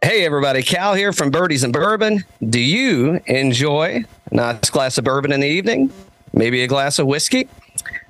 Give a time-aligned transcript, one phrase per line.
[0.00, 0.62] Hey, everybody.
[0.62, 2.24] Cal here from Birdies and Bourbon.
[2.40, 5.92] Do you enjoy a nice glass of bourbon in the evening?
[6.32, 7.48] Maybe a glass of whiskey?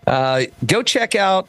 [0.06, 1.48] Uh, go check out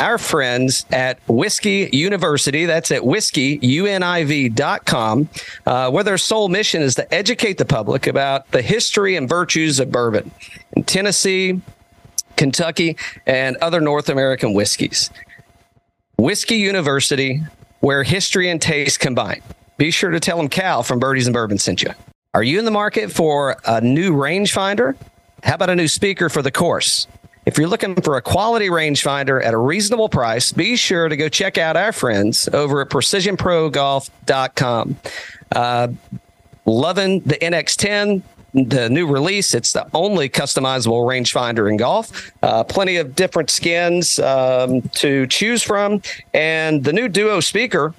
[0.00, 2.66] our friends at Whiskey University.
[2.66, 5.28] That's at whiskeyuniv.com,
[5.64, 9.78] uh, where their sole mission is to educate the public about the history and virtues
[9.78, 10.32] of bourbon
[10.72, 11.60] in Tennessee,
[12.36, 15.08] Kentucky, and other North American whiskeys.
[16.16, 17.42] Whiskey University,
[17.78, 19.40] where history and taste combine.
[19.78, 21.90] Be sure to tell them Cal from Birdies and Bourbon sent you.
[22.34, 24.96] Are you in the market for a new rangefinder?
[25.44, 27.06] How about a new speaker for the course?
[27.46, 31.28] If you're looking for a quality rangefinder at a reasonable price, be sure to go
[31.28, 34.96] check out our friends over at precisionprogolf.com.
[35.52, 35.88] Uh,
[36.66, 39.54] loving the NX10, the new release.
[39.54, 42.32] It's the only customizable rangefinder in golf.
[42.42, 46.02] Uh, plenty of different skins um, to choose from.
[46.34, 47.94] And the new Duo speaker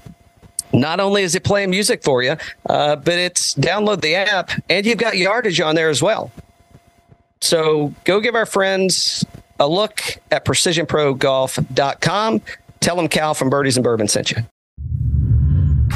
[0.73, 2.35] not only is it playing music for you,
[2.67, 6.31] uh, but it's download the app and you've got yardage on there as well.
[7.41, 9.25] So go give our friends
[9.59, 12.41] a look at precisionprogolf.com.
[12.79, 14.38] Tell them Cal from Birdies and Bourbon sent you.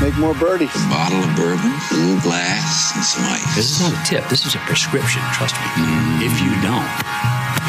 [0.01, 0.73] Make more birdies.
[0.75, 3.55] A bottle of bourbon, a little glass, and some ice.
[3.55, 4.27] This is not a tip.
[4.27, 5.21] This is a prescription.
[5.33, 5.67] Trust me.
[6.25, 6.91] If you don't,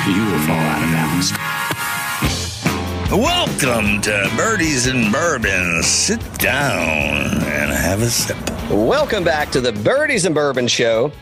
[0.08, 1.30] you will fall out of balance.
[3.10, 5.82] Welcome to Birdies and Bourbon.
[5.82, 8.36] Sit down and have a sip.
[8.70, 11.12] Welcome back to the Birdies and Bourbon Show.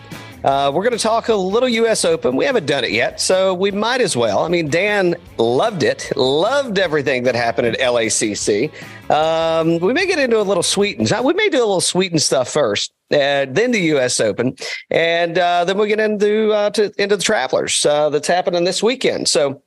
[0.45, 2.05] Uh, we're going to talk a little U.S.
[2.05, 2.35] Open.
[2.35, 4.41] We haven't done it yet, so we might as well.
[4.41, 8.73] I mean, Dan loved it, loved everything that happened at LACC.
[9.11, 11.13] Um, we may get into a little sweetens.
[11.23, 14.19] We may do a little sweetened stuff first, uh, then the U.S.
[14.19, 14.57] Open,
[14.91, 18.83] and uh, then we'll get into uh, to, into the Travelers uh, that's happening this
[18.83, 19.29] weekend.
[19.29, 19.63] So.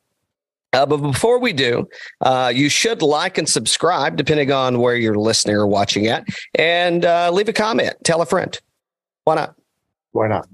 [0.75, 1.87] Uh, but before we do,
[2.19, 7.05] uh, you should like and subscribe, depending on where you're listening or watching at, and
[7.05, 7.95] uh, leave a comment.
[8.03, 8.59] Tell a friend.
[9.23, 9.55] Why not?
[10.11, 10.49] Why not?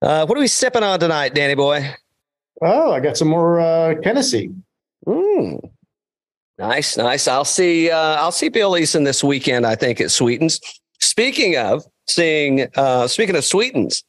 [0.00, 1.94] Uh, what are we sipping on tonight, Danny boy?
[2.62, 4.50] Oh, I got some more uh, Tennessee.
[5.06, 5.60] Mm.
[6.56, 7.28] Nice, nice.
[7.28, 7.90] I'll see.
[7.90, 9.66] Uh, I'll see Bill Eason this weekend.
[9.66, 10.60] I think at Sweetens.
[10.98, 14.02] Speaking of seeing, uh, speaking of Sweetens,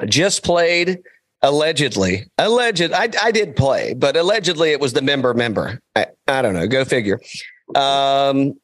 [0.00, 1.02] I just played
[1.42, 2.30] allegedly.
[2.38, 2.92] Alleged.
[2.92, 5.80] I, I did play, but allegedly it was the member member.
[5.94, 6.66] I, I don't know.
[6.66, 7.20] Go figure.
[7.74, 8.54] Um,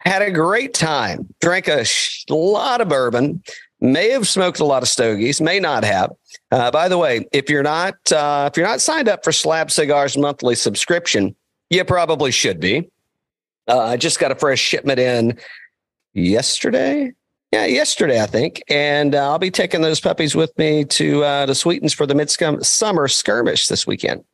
[0.00, 1.34] had a great time.
[1.40, 3.42] Drank a sh- lot of bourbon
[3.80, 6.10] may have smoked a lot of stogies, may not have.
[6.50, 9.70] Uh, by the way, if you're not uh, if you're not signed up for Slab
[9.70, 11.34] Cigars monthly subscription,
[11.70, 12.90] you probably should be.
[13.68, 15.38] Uh, I just got a fresh shipment in
[16.12, 17.12] yesterday.
[17.54, 21.46] Yeah, yesterday I think, and uh, I'll be taking those puppies with me to uh,
[21.46, 24.24] to Sweetens for the midsummer skirmish this weekend.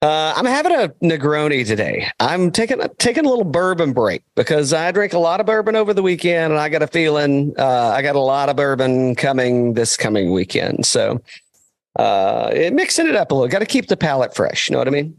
[0.00, 2.06] Uh, I'm having a Negroni today.
[2.20, 5.74] I'm taking a, taking a little bourbon break because I drank a lot of bourbon
[5.74, 9.16] over the weekend, and I got a feeling uh, I got a lot of bourbon
[9.16, 10.86] coming this coming weekend.
[10.86, 11.20] So,
[11.98, 13.48] uh, it, mixing it up a little.
[13.48, 14.68] Got to keep the palate fresh.
[14.68, 15.18] You know what I mean?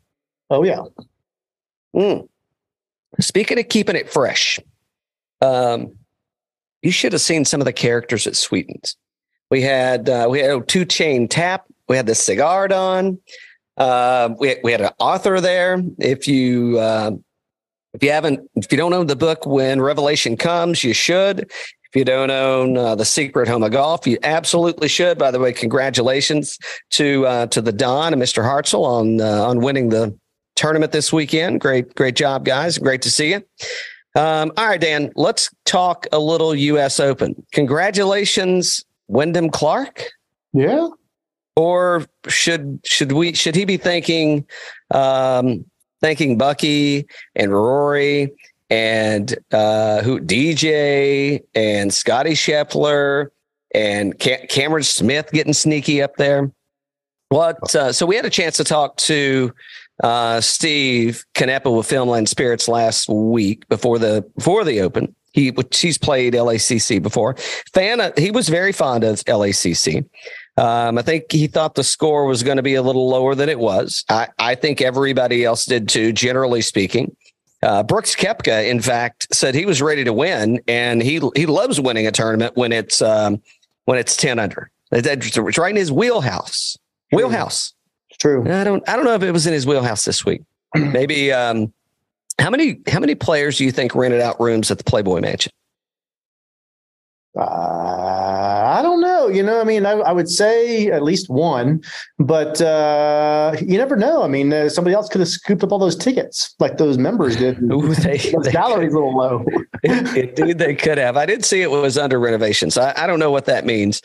[0.50, 0.84] Oh yeah.
[1.94, 2.30] Mm.
[3.20, 4.62] Speaking of keeping it fresh,
[5.42, 5.92] um,
[6.86, 8.96] you should have seen some of the characters at Sweetens.
[9.50, 11.66] We had uh, we had a two chain tap.
[11.90, 13.20] We had the cigar on.
[13.76, 15.82] Uh, we we had an author there.
[15.98, 17.12] If you uh,
[17.94, 21.40] if you haven't if you don't own the book when Revelation comes, you should.
[21.40, 25.18] If you don't own uh, the Secret Home of Golf, you absolutely should.
[25.18, 26.60] By the way, congratulations
[26.92, 28.44] to uh, to the Don and Mr.
[28.44, 30.16] Hartzell on uh, on winning the
[30.56, 31.62] tournament this weekend.
[31.62, 32.78] Great great job, guys.
[32.78, 33.44] Great to see you.
[34.16, 35.12] Um, all right, Dan.
[35.16, 37.00] Let's talk a little U.S.
[37.00, 37.36] Open.
[37.52, 40.06] Congratulations, Wyndham Clark.
[40.54, 40.88] Yeah,
[41.56, 44.46] or should should we should he be thanking
[44.92, 45.66] um,
[46.02, 48.32] thanking Bucky and Rory
[48.70, 53.28] and uh, who DJ and Scottie Scheffler
[53.74, 56.52] and Cameron Smith getting sneaky up there?
[57.30, 57.76] What?
[57.76, 59.52] Uh, so we had a chance to talk to
[60.04, 65.16] uh, Steve Canepa with Filmland Spirits last week before the before the Open.
[65.32, 67.36] He he's played LACC before.
[67.74, 70.06] Fan, he was very fond of LACC.
[70.58, 73.50] Um, I think he thought the score was going to be a little lower than
[73.50, 74.06] it was.
[74.10, 77.14] I, I think everybody else did too, generally speaking.
[77.62, 81.82] Uh, Brooks Koepka, in fact, said he was ready to win, and he he loves
[81.82, 83.42] winning a tournament when it's um,
[83.86, 84.72] when it's ten under.
[84.92, 86.78] It's right in his wheelhouse.
[87.12, 87.74] Wheelhouse.
[88.20, 88.42] True.
[88.50, 90.42] I don't I don't know if it was in his wheelhouse this week.
[90.76, 91.32] Maybe.
[91.32, 91.74] Um,
[92.40, 95.52] how many how many players do you think rented out rooms at the Playboy Mansion?
[97.38, 99.28] Uh, I don't know.
[99.28, 101.82] You know, I mean, I, I would say at least one,
[102.18, 104.24] but uh, you never know.
[104.24, 107.36] I mean, uh, somebody else could have scooped up all those tickets like those members
[107.36, 107.62] did.
[107.72, 109.46] Ooh, they, the they gallery's a little low.
[109.84, 111.18] Dude, they could have.
[111.18, 114.02] I did see it was under renovation, so I, I don't know what that means.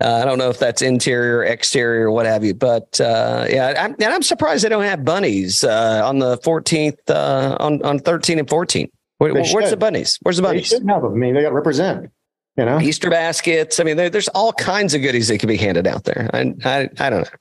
[0.00, 2.54] Uh, I don't know if that's interior, exterior, what have you.
[2.54, 6.98] But uh, yeah, I'm, and I'm surprised they don't have bunnies uh, on the 14th,
[7.08, 8.90] uh, on on 13 and 14.
[9.18, 10.18] Where, where's the bunnies?
[10.22, 10.70] Where's the bunnies?
[10.70, 11.12] They should have them.
[11.12, 12.10] I mean, they got to represent.
[12.56, 13.80] You know, Easter baskets.
[13.80, 16.28] I mean, there, there's all kinds of goodies that could be handed out there.
[16.34, 17.38] I I, I don't know.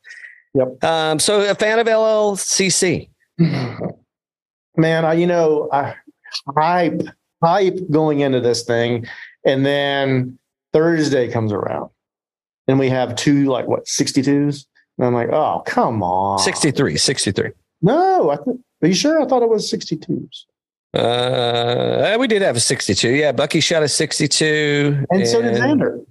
[0.53, 0.83] Yep.
[0.83, 3.09] Um, so a fan of LACC.
[4.77, 5.95] man, I you know, I
[6.55, 7.01] hype
[7.43, 9.05] hype going into this thing,
[9.45, 10.37] and then
[10.73, 11.89] Thursday comes around,
[12.71, 14.65] and we have two like what 62s,
[14.97, 17.51] and I'm like, oh come on, 63, 63.
[17.83, 19.21] No, I th- are you sure?
[19.21, 20.45] I thought it was 62s,
[20.93, 23.09] Uh, we did have a 62.
[23.09, 25.05] Yeah, Bucky shot a 62.
[25.09, 26.05] and, so did Xander.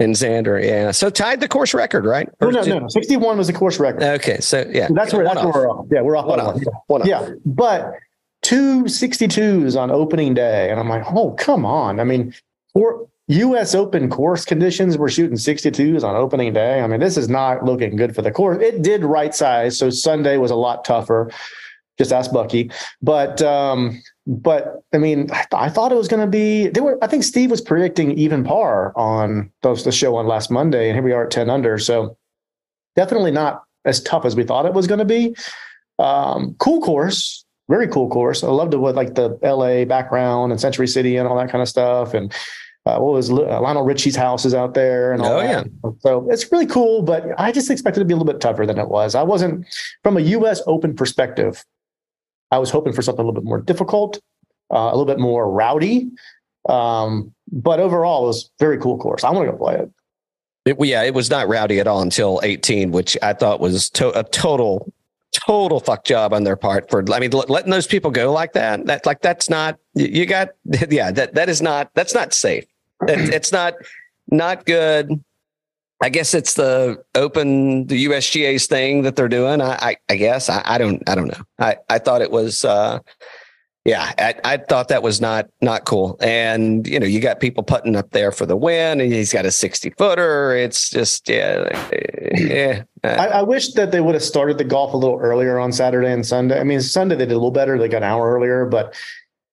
[0.00, 0.92] And Xander, yeah.
[0.92, 2.28] So tied the course record, right?
[2.40, 2.88] No, Or no, did- no, no.
[2.88, 4.02] 61 was the course record.
[4.02, 5.86] Okay, so yeah, that's where One that's where we're off.
[5.90, 6.26] Yeah, we're off.
[6.26, 6.60] One off.
[6.86, 7.02] one.
[7.02, 7.08] Off.
[7.08, 7.94] Yeah, but
[8.42, 10.70] two 62s on opening day.
[10.70, 11.98] And I'm like, oh, come on.
[11.98, 12.32] I mean,
[12.72, 16.80] for US Open course conditions, we're shooting 62s on opening day.
[16.80, 18.62] I mean, this is not looking good for the course.
[18.62, 19.78] It did right size.
[19.78, 21.30] So Sunday was a lot tougher.
[21.98, 22.70] Just ask Bucky.
[23.02, 26.70] But, um, but I mean, I, th- I thought it was going to be.
[26.80, 26.98] Were.
[27.02, 30.96] I think Steve was predicting even par on those the show on last Monday, and
[30.96, 31.78] here we are at ten under.
[31.78, 32.16] So
[32.94, 35.34] definitely not as tough as we thought it was going to be.
[35.98, 38.44] Um, cool course, very cool course.
[38.44, 41.62] I loved it with like the LA background and Century City and all that kind
[41.62, 42.12] of stuff.
[42.12, 42.32] And
[42.88, 45.66] uh, what was uh, Lionel Richie's house is out there and all Oh, that.
[46.00, 48.64] So it's really cool, but I just expected it to be a little bit tougher
[48.66, 49.14] than it was.
[49.14, 49.66] I wasn't
[50.02, 50.62] from a U.S.
[50.66, 51.64] Open perspective.
[52.50, 54.20] I was hoping for something a little bit more difficult,
[54.72, 56.10] uh, a little bit more rowdy.
[56.68, 59.22] Um, but overall, it was a very cool course.
[59.24, 59.90] I want to go play it.
[60.64, 64.18] It, yeah, it was not rowdy at all until 18, which I thought was to,
[64.18, 64.92] a total,
[65.32, 67.02] total fuck job on their part for.
[67.12, 68.84] I mean, l- letting those people go like that.
[68.86, 69.78] That like that's not.
[69.94, 70.50] You you got
[70.90, 71.10] yeah.
[71.10, 71.90] That that is not.
[71.94, 72.64] That's not safe.
[73.08, 73.74] It, it's not
[74.30, 75.10] not good.
[76.00, 79.60] I guess it's the open the USGA's thing that they're doing.
[79.60, 81.44] I I, I guess I, I don't I don't know.
[81.58, 82.64] I I thought it was.
[82.64, 83.00] uh
[83.88, 86.18] yeah, I, I thought that was not not cool.
[86.20, 89.46] And you know, you got people putting up there for the win, and he's got
[89.46, 90.54] a sixty footer.
[90.54, 91.70] It's just yeah,
[92.34, 92.82] yeah.
[93.02, 96.12] I, I wish that they would have started the golf a little earlier on Saturday
[96.12, 96.60] and Sunday.
[96.60, 98.94] I mean, Sunday they did a little better; they got an hour earlier, but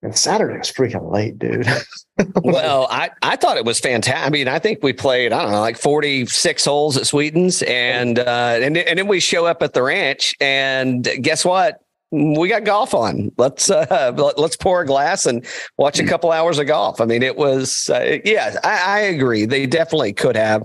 [0.06, 1.68] and Saturday was freaking late, dude.
[2.44, 4.26] well, I, I thought it was fantastic.
[4.26, 8.20] I mean, I think we played, I don't know, like 46 holes at Sweetens and,
[8.20, 11.82] uh, and, and then we show up at the ranch and guess what?
[12.12, 13.32] We got golf on.
[13.38, 15.46] Let's, uh, let- let's pour a glass and
[15.78, 17.02] watch a couple hours of golf.
[17.02, 19.46] I mean, it was, uh, yeah, I, I agree.
[19.46, 20.64] They definitely could have,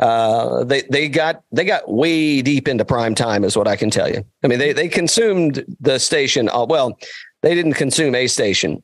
[0.00, 3.90] uh, they, they got, they got way deep into prime time is what I can
[3.90, 4.22] tell you.
[4.44, 6.50] I mean, they, they consumed the station.
[6.50, 6.98] Uh, well,
[7.42, 8.82] they didn't consume a station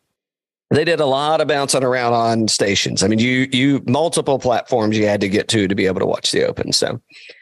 [0.71, 3.03] they did a lot of bouncing around on stations.
[3.03, 6.07] I mean, you you multiple platforms you had to get to to be able to
[6.07, 6.73] watch the Open.
[6.73, 6.99] So,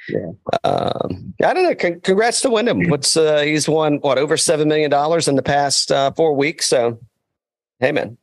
[0.09, 0.33] Yeah.
[0.65, 1.77] um, I don't know.
[1.77, 2.89] Con- congrats to Wyndham.
[2.89, 6.67] What's uh, he's won what over seven million dollars in the past uh, four weeks.
[6.67, 6.99] So,
[7.79, 8.19] hey man,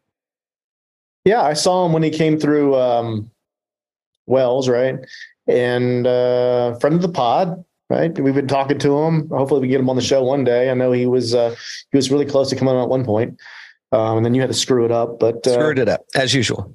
[1.23, 3.31] yeah, I saw him when he came through um,
[4.25, 4.95] Wells, right?
[5.47, 8.17] And uh, friend of the pod, right?
[8.19, 9.29] We've been talking to him.
[9.29, 10.69] Hopefully, we get him on the show one day.
[10.69, 11.55] I know he was uh,
[11.91, 13.39] he was really close to coming on at one point,
[13.91, 15.19] um, and then you had to screw it up.
[15.19, 16.73] But uh, screwed it up as usual,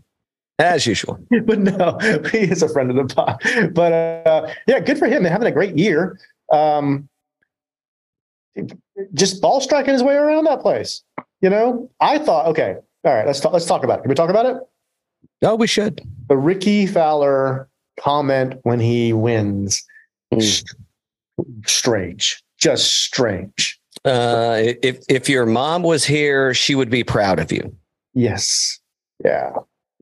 [0.59, 1.19] as usual.
[1.45, 1.99] but no,
[2.33, 3.41] he is a friend of the pod.
[3.75, 5.23] But uh, yeah, good for him.
[5.23, 6.19] They're having a great year.
[6.53, 7.09] Um,
[9.15, 11.03] just ball striking his way around that place.
[11.41, 13.53] You know, I thought, okay, all right, let's talk.
[13.53, 14.03] Let's talk about it.
[14.03, 14.57] Can we talk about it?
[15.43, 16.01] Oh, we should.
[16.29, 19.85] The Rickie Fowler comment when he wins,
[20.33, 20.65] Mm.
[21.39, 23.79] St- strange, just strange.
[24.05, 27.75] Uh, if if your mom was here, she would be proud of you.
[28.15, 28.81] Yes,
[29.25, 29.53] yeah.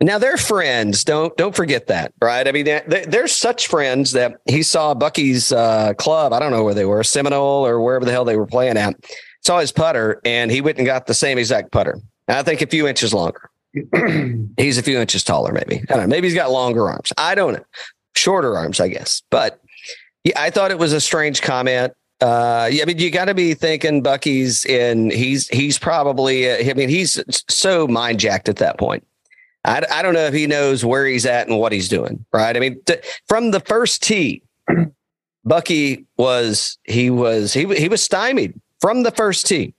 [0.02, 1.04] Now they're friends.
[1.04, 2.48] Don't don't forget that, right?
[2.48, 6.32] I mean, they, they're such friends that he saw Bucky's uh, club.
[6.32, 8.96] I don't know where they were, Seminole or wherever the hell they were playing at.
[9.42, 11.98] Saw his putter, and he went and got the same exact putter.
[12.28, 13.50] I think a few inches longer.
[14.56, 15.82] He's a few inches taller, maybe.
[15.90, 16.06] I don't know.
[16.08, 17.12] Maybe he's got longer arms.
[17.16, 17.64] I don't know.
[18.16, 19.22] Shorter arms, I guess.
[19.30, 19.60] But
[20.24, 21.92] yeah, I thought it was a strange comment.
[22.20, 25.10] Uh, yeah, I mean, you got to be thinking Bucky's in.
[25.10, 26.50] He's he's probably.
[26.50, 29.06] Uh, I mean, he's so mind jacked at that point.
[29.64, 32.24] I, I don't know if he knows where he's at and what he's doing.
[32.32, 32.56] Right.
[32.56, 32.80] I mean,
[33.28, 34.42] from the first tee,
[35.44, 39.74] Bucky was he was he he was stymied from the first tee.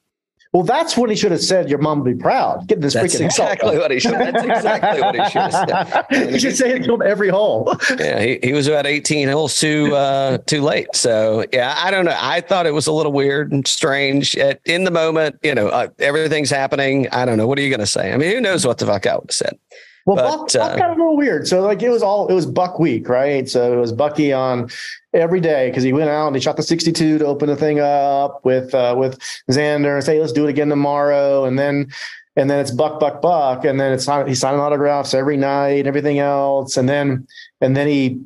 [0.53, 3.15] Well, that's when he should have said, "Your mom will be proud." Get this That's
[3.15, 4.11] freaking exactly what he should.
[4.11, 6.31] That's exactly what he should have said.
[6.33, 7.73] you should say it to him every hole.
[8.01, 10.87] Yeah, he, he was about 18 holes too uh, too late.
[10.93, 12.17] So yeah, I don't know.
[12.17, 15.37] I thought it was a little weird and strange at, in the moment.
[15.43, 17.07] You know, uh, everything's happening.
[17.09, 17.47] I don't know.
[17.47, 18.11] What are you going to say?
[18.11, 19.57] I mean, who knows what the fuck I would have said?
[20.05, 21.47] Well, But, Buck, Buck uh, got a little weird.
[21.47, 23.47] So like it was all it was Buck week, right?
[23.47, 24.69] So it was Bucky on
[25.13, 27.79] every day because he went out and he shot the 62 to open the thing
[27.79, 31.91] up with uh, with Xander and say let's do it again tomorrow, and then
[32.35, 35.87] and then it's Buck Buck Buck, and then it's he's signing autographs every night, and
[35.87, 37.27] everything else, and then
[37.59, 38.21] and then he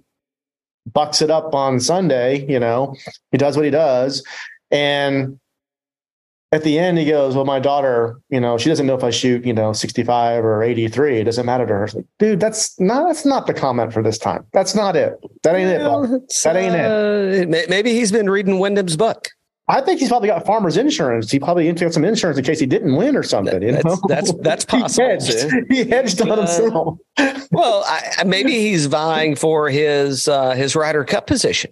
[0.93, 2.45] bucks it up on Sunday.
[2.47, 2.95] You know,
[3.31, 4.23] he does what he does,
[4.71, 5.39] and
[6.55, 9.09] at the end he goes well my daughter you know she doesn't know if i
[9.09, 11.87] shoot you know 65 or 83 it doesn't matter to her.
[11.93, 14.45] Like dude that's not that's not the comment for this time.
[14.53, 15.13] That's not it.
[15.43, 15.79] That ain't it.
[15.79, 16.85] Well, it's, That ain't it.
[16.85, 19.27] uh, may- Maybe he's been reading Wyndham's book.
[19.67, 21.31] i think he's probably got farmers insurance.
[21.31, 23.99] He probably got some insurance in case he didn't win or something you That's- know?
[24.07, 26.97] that's- that's possible, he hedged, he hedged on Uh, himself.
[27.51, 31.71] Well, I, I- maybe he's vying for his uh, his Ryder Cup position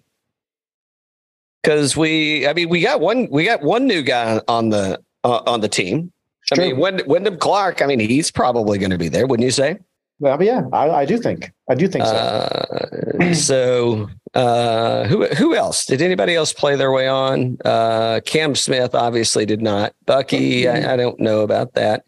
[1.63, 5.41] because we, I mean, we got one we got one new guy on the uh,
[5.47, 6.11] on the team.
[6.51, 6.65] I True.
[6.65, 7.81] mean, Wynd- Wyndham Clark.
[7.81, 9.77] I mean, he's probably going to be there, wouldn't you say?
[10.19, 15.55] well, yeah I, I do think i do think so Uh, so, uh, who who
[15.55, 15.85] else?
[15.85, 17.57] Did anybody else play their way on?
[17.65, 19.93] Uh, Cam Smith obviously did not.
[20.05, 22.05] Bucky, I, I don't know about that.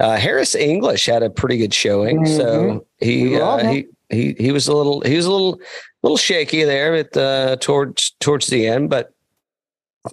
[0.00, 4.68] Uh, Harris English had a pretty good showing, so he uh, he he he was
[4.68, 5.60] a little he was a little
[6.02, 9.12] little shaky there at uh, towards towards the end, but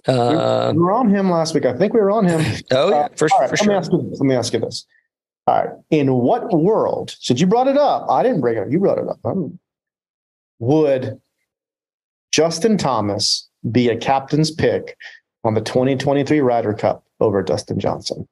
[0.08, 2.40] uh, we were on him last week i think we were on him
[2.70, 3.76] oh yeah, Uh, for, all right, for let me sure.
[3.76, 4.20] ask you this.
[4.20, 4.86] Let me ask you this.
[5.46, 5.70] All right.
[5.90, 8.98] In what world, since you brought it up, I didn't bring it up, you brought
[8.98, 9.18] it up.
[9.24, 9.58] um,
[10.60, 11.20] would
[12.30, 14.96] Justin Thomas be a captain's pick
[15.44, 18.26] on the 2023 Ryder Cup over Dustin Johnson?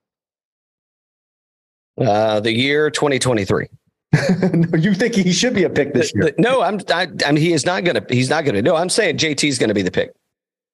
[2.01, 3.67] Uh, the year 2023.
[4.53, 6.33] no, you think he should be a pick this year?
[6.37, 8.63] No, I'm I, I mean he is not gonna he's not gonna.
[8.63, 10.13] No, I'm saying JT's gonna be the pick.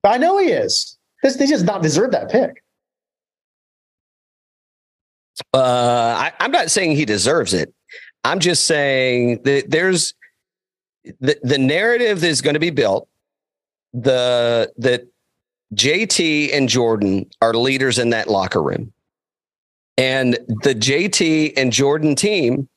[0.05, 0.97] I know he is.
[1.23, 2.63] This, they just not deserve that pick.
[5.53, 7.75] Uh, I, I'm not saying he deserves it.
[8.25, 10.15] I'm just saying that there's
[11.21, 13.09] the the narrative that's going to be built.
[13.93, 15.07] The that
[15.75, 18.93] JT and Jordan are leaders in that locker room,
[19.99, 22.69] and the JT and Jordan team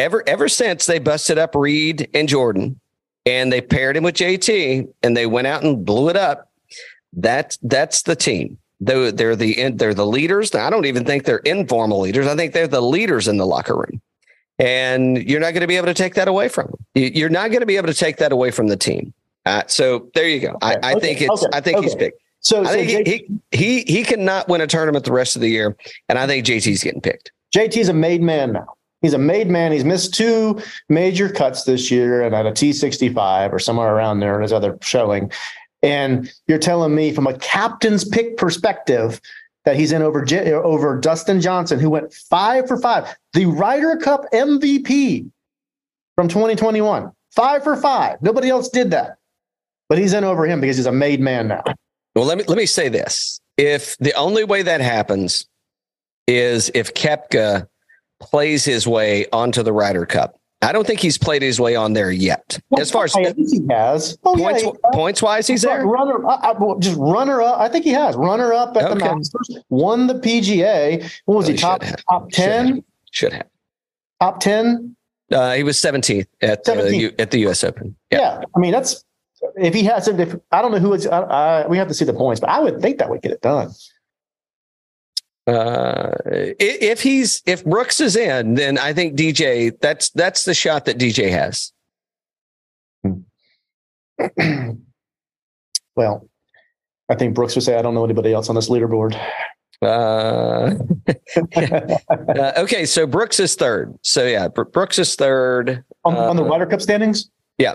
[0.00, 2.80] ever ever since they busted up Reed and Jordan,
[3.26, 6.50] and they paired him with JT, and they went out and blew it up.
[7.12, 8.58] That's that's the team.
[8.80, 10.54] They're, they're the they're the leaders.
[10.54, 12.26] I don't even think they're informal leaders.
[12.26, 14.00] I think they're the leaders in the locker room,
[14.58, 16.76] and you're not going to be able to take that away from them.
[16.94, 19.12] You- You're not going to be able to take that away from the team.
[19.46, 20.56] Uh, so there you go.
[20.62, 21.42] I, Okay, I think okay, it's.
[21.44, 22.20] okay, I think he's picked.
[22.42, 25.42] So, I so think J- he he he cannot win a tournament the rest of
[25.42, 25.76] the year,
[26.08, 27.32] and I think JT's getting picked.
[27.54, 28.66] JT's a made man now.
[29.02, 29.72] He's a made man.
[29.72, 34.36] He's missed two major cuts this year and at a T65 or somewhere around there
[34.36, 35.32] in his other showing.
[35.82, 39.20] And you're telling me from a captain's pick perspective
[39.64, 40.24] that he's in over
[40.62, 45.30] over Dustin Johnson, who went five for five, the Ryder Cup MVP
[46.16, 47.10] from 2021.
[47.30, 48.20] Five for five.
[48.20, 49.16] Nobody else did that.
[49.88, 51.62] But he's in over him because he's a made man now.
[52.14, 55.46] Well, let me let me say this: if the only way that happens
[56.26, 57.66] is if Koepka
[58.20, 61.94] plays his way onto the Ryder Cup, I don't think he's played his way on
[61.94, 62.58] there yet.
[62.78, 64.18] As far as I he has.
[64.24, 64.76] Oh, yeah, points he has.
[64.92, 65.86] points wise, he's there.
[65.86, 67.58] Runner, uh, uh, just runner up.
[67.58, 69.58] I think he has runner up at the Masters.
[69.70, 71.02] Won the PGA.
[71.24, 72.04] What was Oh, he he top have.
[72.10, 72.66] top Should have.
[72.66, 72.84] ten?
[73.10, 73.46] Should have.
[74.20, 74.94] Top ten?
[75.32, 76.98] Uh, he was 17th at the 17th.
[77.00, 77.62] U, at the U.S.
[77.64, 77.96] Open.
[78.10, 78.42] Yeah.
[78.54, 79.02] I mean, that's
[79.56, 80.08] if he has.
[80.08, 81.06] If I don't know who it's.
[81.06, 83.32] I, I, we have to see the points, but I would think that would get
[83.32, 83.70] it done.
[85.54, 86.12] Uh,
[86.60, 89.72] if he's if Brooks is in, then I think DJ.
[89.80, 91.72] That's that's the shot that DJ has.
[95.96, 96.28] well,
[97.08, 99.18] I think Brooks would say, "I don't know anybody else on this leaderboard."
[99.82, 100.74] Uh,
[101.56, 103.98] uh, okay, so Brooks is third.
[104.02, 105.82] So yeah, Br- Brooks is third.
[106.04, 107.30] on, on the Uh, Ryder Cup standings.
[107.58, 107.74] yeah.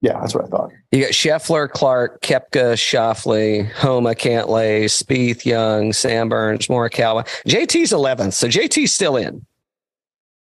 [0.00, 0.70] Yeah, that's what I thought.
[0.92, 7.26] You got Scheffler, Clark, Koepka, Schauffele, Homa, Cantlay, Spieth, Young, Sam Burns, Morikawa.
[7.46, 9.44] JT's 11th, so JT's still in.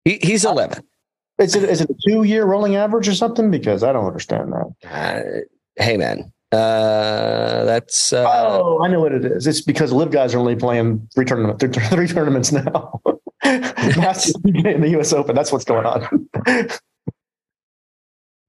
[0.05, 0.83] He, he's 11th.
[1.39, 3.51] Is it is it a two year rolling average or something?
[3.51, 4.89] Because I don't understand that.
[4.89, 6.31] Uh, hey, man.
[6.51, 9.45] Uh, that's uh, oh, I know what it is.
[9.45, 13.01] It's because live guys are only playing three tournament, three, three tournaments now.
[13.43, 15.11] Masters in the U.S.
[15.13, 15.35] Open.
[15.35, 16.29] That's what's going on.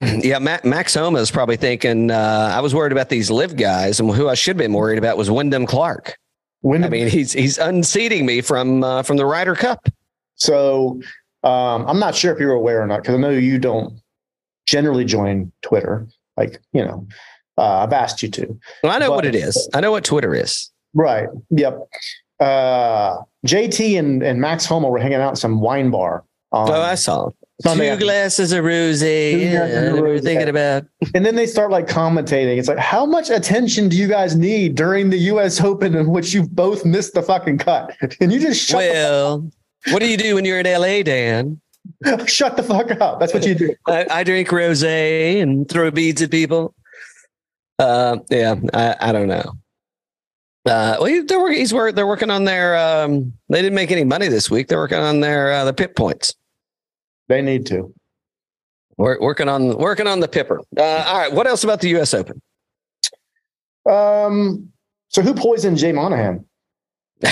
[0.23, 0.38] yeah.
[0.38, 4.11] Ma- Max Homa is probably thinking, uh, I was worried about these live guys, and
[4.11, 6.17] who I should have been worried about was Wyndham Clark.
[6.61, 9.88] When I mean, he's he's unseating me from uh, from the Ryder Cup.
[10.35, 11.00] So
[11.45, 14.00] um, I'm not sure if you're aware or not, because I know you don't
[14.67, 16.07] generally join Twitter.
[16.37, 17.07] Like, you know,
[17.57, 18.59] uh, I've asked you to.
[18.83, 19.69] Well, I know But- what it is.
[19.75, 20.71] I know what Twitter is.
[20.95, 21.28] Right.
[21.50, 21.78] Yep.
[22.40, 26.25] Uh, JT and, and Max Homa were hanging out in some wine bar.
[26.52, 27.31] on oh, I saw.
[27.61, 28.07] Sunday Two afternoon.
[28.07, 29.50] glasses of rosé.
[29.50, 30.85] Yeah, what were you thinking about?
[31.15, 32.57] And then they start like commentating.
[32.57, 36.33] It's like, how much attention do you guys need during the US Open in which
[36.33, 37.97] you both missed the fucking cut?
[38.21, 39.50] And you just shut, Well,
[39.91, 41.61] what do you do when you're in LA, Dan?
[42.27, 43.19] shut the fuck up.
[43.19, 43.75] That's what you do.
[43.88, 46.75] I, I drink rosé and throw beads at people.
[47.81, 49.53] Uh, yeah, I, I don't know.
[50.67, 51.59] Uh, well, they're working.
[51.59, 51.95] He's work.
[51.95, 52.77] They're working on their.
[52.77, 54.69] Um, they didn't make any money this week.
[54.69, 56.35] They're working on their uh, the PIP points.
[57.28, 57.92] They need to.
[58.97, 60.61] We're working on working on the pipper.
[60.76, 61.32] Uh, all right.
[61.32, 62.14] What else about the U.S.
[62.14, 62.40] Open?
[63.88, 64.73] Um,
[65.08, 66.44] so who poisoned Jay Monahan?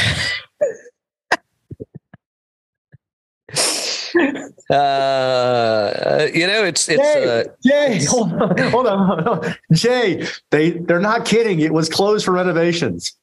[4.71, 7.01] Uh, you know, it's it's.
[7.01, 9.55] Jay, Uh, Jay, hold on, hold on, hold on.
[9.73, 11.61] Jay, they they're not kidding.
[11.61, 13.15] It was closed for renovations.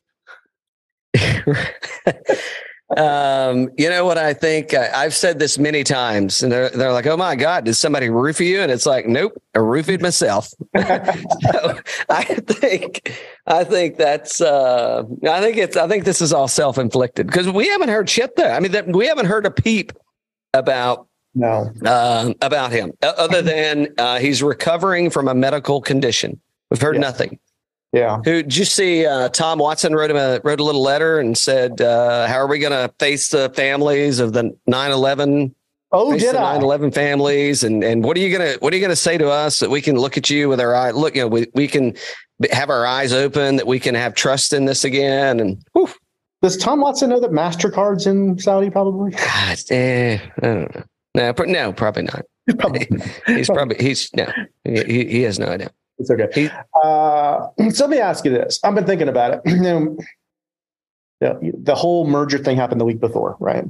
[2.97, 4.73] um, you know what I think?
[4.73, 8.07] I, I've said this many times, and they're they're like, "Oh my God, did somebody
[8.07, 13.13] roofie you?" And it's like, "Nope, I roofied myself." so I think
[13.47, 17.49] I think that's uh, I think it's I think this is all self inflicted because
[17.49, 18.53] we haven't heard shit there.
[18.53, 19.91] I mean, that, we haven't heard a peep
[20.53, 21.71] about No.
[21.85, 26.39] uh, about him other than uh, he's recovering from a medical condition.
[26.69, 27.01] We've heard Yeah.
[27.01, 27.39] nothing.
[27.93, 28.17] Yeah.
[28.25, 29.05] Who did you see?
[29.05, 32.47] Uh, Tom Watson wrote him a wrote a little letter and said, uh, "How are
[32.47, 35.53] we going to face the families of the 9/11?
[35.91, 36.57] Oh, did the I?
[36.57, 39.59] 9/11 families, and and what are you gonna what are you gonna say to us
[39.59, 40.89] that we can look at you with our eye?
[40.89, 41.93] Look, you know, we we can
[42.51, 45.87] have our eyes open, that we can have trust in this again, and whew,
[46.41, 48.71] Does Tom Watson know that Mastercard's in Saudi?
[48.71, 49.11] Probably.
[49.11, 50.83] God, eh, I don't know.
[51.15, 52.23] No, no, probably not.
[52.57, 52.87] Probably.
[53.27, 54.27] He's probably he's no,
[54.65, 55.69] he- he has no idea.
[55.97, 56.49] It's okay.
[56.83, 58.59] Uh, so let me ask you this.
[58.63, 59.41] I've been thinking about it.
[59.45, 59.97] you know,
[61.19, 63.65] the, whole merger thing happened the week before, right?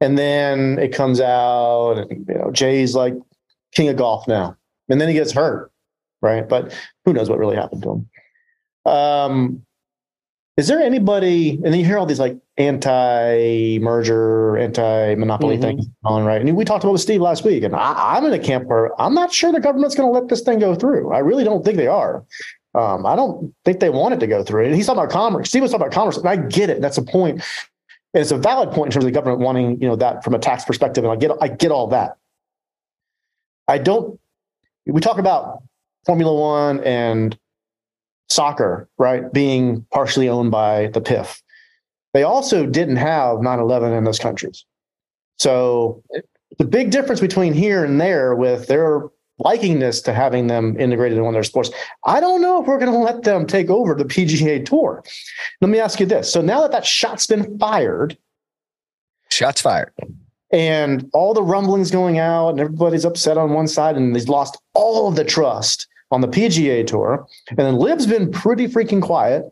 [0.00, 3.14] And then it comes out, and you know, Jay's like
[3.72, 4.56] king of golf now,
[4.88, 5.72] and then he gets hurt,
[6.22, 6.48] right?
[6.48, 8.92] But who knows what really happened to him?
[8.92, 9.62] Um,
[10.56, 11.54] is there anybody?
[11.54, 15.60] And then you hear all these like anti-merger, anti-monopoly Mhm.
[15.60, 16.40] things on, right?
[16.40, 19.00] And we talked about with Steve last week, and I, I'm in a camp where
[19.00, 21.12] I'm not sure the government's going to let this thing go through.
[21.12, 22.24] I really don't think they are.
[22.74, 24.66] Um, I don't think they want it to go through.
[24.66, 25.48] And he's talking about commerce.
[25.48, 26.80] Steve was talking about commerce, and I get it.
[26.80, 27.42] That's a point.
[28.14, 30.34] And it's a valid point in terms of the government wanting, you know, that from
[30.34, 31.04] a tax perspective.
[31.04, 32.16] And I get, I get all that.
[33.68, 34.18] I don't.
[34.86, 35.62] We talk about
[36.06, 37.38] Formula One and
[38.30, 41.40] soccer, right, being partially owned by the PIF.
[42.18, 44.64] They also didn't have 9/11 in those countries.
[45.38, 46.02] So
[46.58, 49.04] the big difference between here and there with their
[49.40, 51.70] likingness to having them integrated in one of their sports.
[52.06, 55.04] I don't know if we're going to let them take over the PGA Tour.
[55.60, 56.32] Let me ask you this.
[56.32, 58.18] So now that that shot's been fired
[59.30, 59.92] Shots fired.
[60.50, 64.60] and all the rumblings going out and everybody's upset on one side and they've lost
[64.74, 69.44] all of the trust on the PGA Tour and then Lib's been pretty freaking quiet.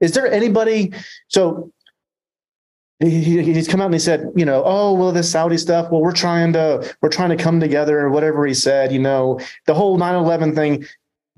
[0.00, 0.92] Is there anybody?
[1.28, 1.72] So
[3.00, 5.90] he, he's come out and he said, you know, oh well, this Saudi stuff.
[5.90, 8.92] Well, we're trying to we're trying to come together or whatever he said.
[8.92, 10.86] You know, the whole 9-11 thing.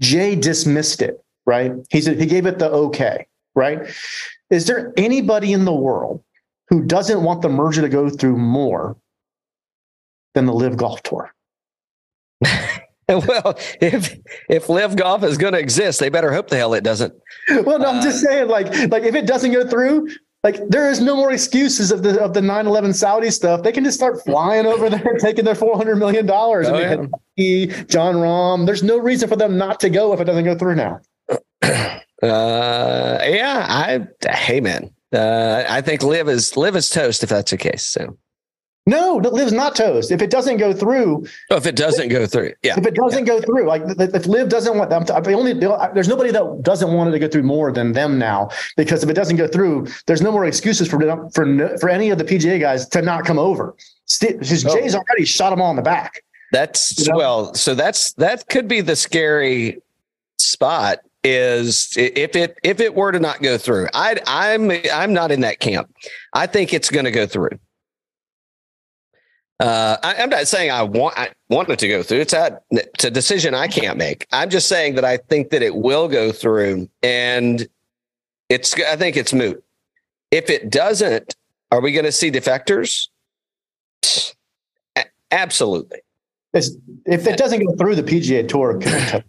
[0.00, 1.24] Jay dismissed it.
[1.46, 1.72] Right?
[1.90, 3.26] He said he gave it the okay.
[3.54, 3.88] Right?
[4.50, 6.22] Is there anybody in the world
[6.68, 8.96] who doesn't want the merger to go through more
[10.34, 11.34] than the Live Golf Tour?
[13.08, 14.18] Well, if
[14.50, 17.14] if live golf is going to exist, they better hope the hell it doesn't.
[17.48, 20.08] Well, no, I'm just uh, saying, like, like if it doesn't go through,
[20.44, 23.62] like there is no more excuses of the of the 9/11 Saudi stuff.
[23.62, 26.68] They can just start flying over there, taking their 400 million dollars.
[26.68, 27.12] Oh, and
[27.88, 28.66] Jon Rahm.
[28.66, 31.00] There's no reason for them not to go if it doesn't go through now.
[32.20, 37.52] Uh, yeah, I hey man, uh, I think live is live is toast if that's
[37.52, 37.84] the case.
[37.84, 38.18] So
[38.88, 40.10] No, that lives not toast.
[40.10, 43.26] If it doesn't go through, oh, if it doesn't go through, yeah, if it doesn't
[43.26, 46.90] go through, like if Live doesn't want them, to, the only there's nobody that doesn't
[46.94, 48.48] want it to go through more than them now.
[48.78, 50.98] Because if it doesn't go through, there's no more excuses for
[51.34, 53.74] for for any of the PGA guys to not come over.
[54.20, 54.74] Because Oh.
[54.74, 56.24] Jay's already shot them all in the back.
[56.50, 57.18] that's You know?
[57.18, 57.54] well.
[57.54, 59.82] So that's that could be the scary
[60.38, 61.00] spot.
[61.24, 65.40] Is if it if it were to not go through, I I'm I'm not in
[65.40, 65.94] that camp.
[66.32, 67.50] I think it's going to go through.
[69.60, 72.20] Uh, I, I'm not saying I want I want it to go through.
[72.20, 74.26] It's a it's a decision I can't make.
[74.30, 77.66] I'm just saying that I think that it will go through, and
[78.48, 79.62] it's I think it's moot.
[80.30, 81.34] If it doesn't,
[81.72, 83.08] are we going to see defectors?
[85.30, 86.00] Absolutely.
[86.54, 86.70] It's,
[87.04, 88.80] if it doesn't go through the PGA Tour,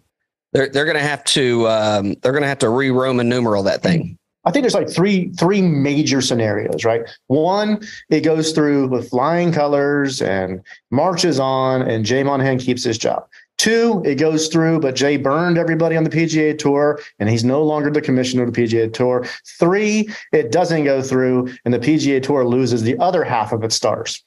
[0.52, 3.62] They're they're going to have to um, they're going to have to re Roman numeral
[3.64, 4.18] that thing.
[4.44, 7.02] I think there's like three three major scenarios, right?
[7.26, 12.96] One, it goes through with flying colors and marches on, and Jay Monahan keeps his
[12.96, 13.26] job.
[13.58, 17.62] Two, it goes through, but Jay burned everybody on the PGA Tour, and he's no
[17.62, 19.26] longer the commissioner of the PGA Tour.
[19.58, 23.74] Three, it doesn't go through, and the PGA Tour loses the other half of its
[23.74, 24.24] stars.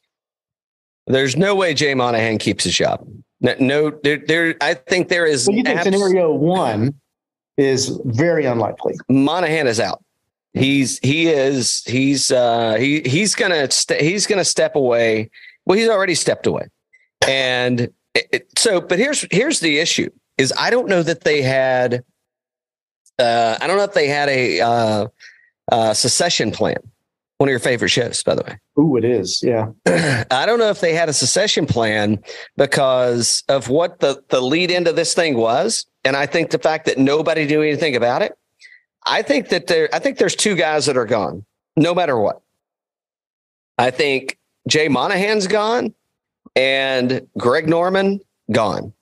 [1.08, 3.06] There's no way Jay Monahan keeps his job.
[3.41, 6.93] No, no there, there I think there is So you think abs- scenario one
[7.58, 8.96] is very unlikely.
[9.10, 10.04] Monahan is out.
[10.54, 15.30] He's he is he's uh he he's gonna st- he's gonna step away.
[15.66, 16.68] Well, he's already stepped away,
[17.28, 17.82] and
[18.13, 22.04] it, it- so but here's here's the issue: is I don't know that they had.
[23.20, 25.08] Uh, I don't know if they had a uh,
[25.72, 26.78] uh, secession plan.
[27.38, 28.60] One of your favorite shows, by the way.
[28.80, 29.41] Ooh, it is.
[29.43, 29.69] Yeah.
[30.32, 32.24] I don't know if they had a secession plan
[32.58, 35.86] because of what the, the lead into this thing was.
[36.06, 38.38] And I think the fact that nobody knew anything about it,
[39.06, 41.43] I think that there, I think there's two guys that are gone,
[41.76, 42.41] no matter what.
[43.78, 45.93] I think Jay Monahan's gone
[46.56, 48.93] and Greg Norman gone.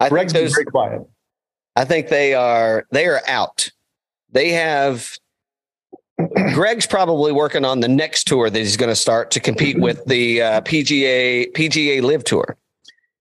[0.00, 1.02] I Greg's think been very quiet.
[1.76, 3.70] I think they are they are out.
[4.30, 5.16] They have
[6.54, 10.04] Greg's probably working on the next tour that he's going to start to compete with
[10.06, 12.56] the uh, PGA PGA Live Tour.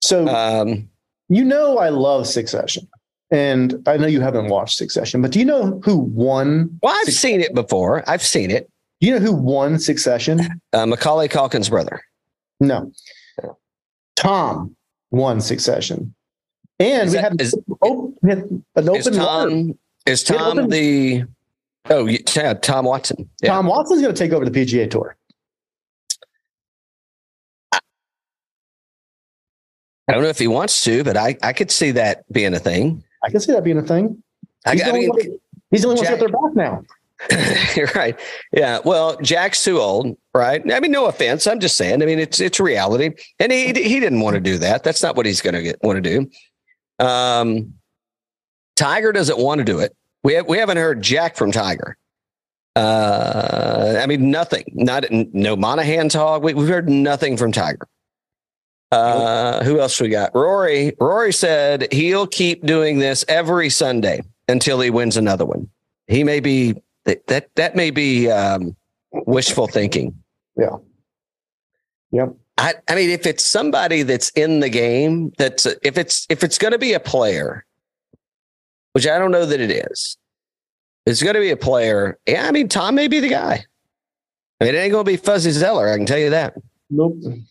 [0.02, 0.90] So Um,
[1.30, 2.88] you know I love Succession.
[3.30, 6.80] And I know you haven't watched Succession, but do you know who won?
[6.82, 8.04] well, I've Suc- seen it before.
[8.10, 8.70] I've seen it.
[9.02, 10.40] You know who won Succession?
[10.74, 12.02] Uh, Macaulay Culkin's brother.
[12.62, 12.92] No.
[14.16, 14.76] Tom
[15.12, 16.16] won Succession.
[16.80, 19.12] And Is we had, is- an open water.
[19.12, 21.26] Tom is Tom the
[21.90, 23.30] oh yeah Tom Watson?
[23.42, 23.50] Yeah.
[23.50, 25.16] Tom Watson's going to take over the PGA Tour.
[30.10, 32.60] I don't know if he wants to, but I I could see that being a
[32.60, 33.04] thing.
[33.24, 34.24] I can see that being a thing.
[34.72, 35.40] He's, I the, only mean, one,
[35.72, 36.84] he's the only one Jack- their back now.
[37.76, 38.18] You're right.
[38.52, 38.80] Yeah.
[38.86, 40.62] Well, Jack's too old, right?
[40.72, 41.48] I mean, no offense.
[41.48, 42.04] I'm just saying.
[42.04, 44.84] I mean, it's it's reality, and he he didn't want to do that.
[44.84, 46.30] That's not what he's going to get want to
[47.00, 47.06] do.
[47.06, 47.74] Um,
[48.76, 49.96] Tiger doesn't want to do it.
[50.28, 51.96] We have, we haven't heard Jack from Tiger.
[52.76, 54.66] Uh, I mean, nothing.
[54.74, 56.44] Not no Monahan talk.
[56.44, 57.88] We, we've heard nothing from Tiger.
[58.92, 60.36] Uh, who else we got?
[60.36, 60.94] Rory.
[61.00, 65.70] Rory said he'll keep doing this every Sunday until he wins another one.
[66.08, 68.76] He may be that that, that may be um,
[69.14, 70.14] wishful thinking.
[70.58, 70.76] Yeah.
[72.12, 72.36] Yep.
[72.58, 76.58] I, I mean, if it's somebody that's in the game, that's if it's if it's
[76.58, 77.64] going to be a player,
[78.98, 80.18] which I don't know that it is,
[81.06, 82.18] it's going to be a player.
[82.26, 83.64] Yeah, I mean, Tom may be the guy.
[84.60, 85.88] I mean, it ain't going to be Fuzzy Zoeller.
[85.88, 86.56] I can tell you that.
[86.90, 87.14] Nope.
[87.24, 87.46] Ain't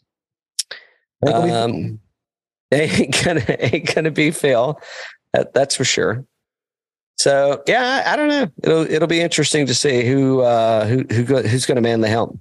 [1.24, 2.00] gonna be- Um,
[2.72, 4.80] ain't gonna ain't gonna be Phil.
[5.34, 6.24] That, that's for sure.
[7.16, 8.48] So yeah, I, I don't know.
[8.64, 12.00] It'll it'll be interesting to see who uh, who who go, who's going to man
[12.00, 12.40] the helm.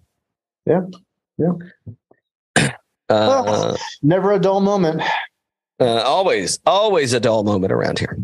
[0.66, 0.82] Yeah.
[1.38, 2.70] Yeah.
[3.08, 5.00] Uh, Never a dull moment.
[5.80, 8.18] uh, always always a dull moment around here.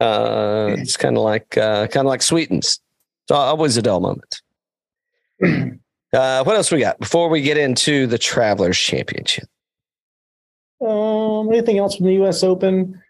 [0.00, 2.80] Uh, it's kind of like uh, kind of like Sweetens.
[3.24, 4.40] It's always a dull moment.
[6.12, 9.48] Uh, what else we got before we get into the Travelers Championship?
[10.80, 12.42] Um, anything else from the U.S.
[12.42, 13.02] Open?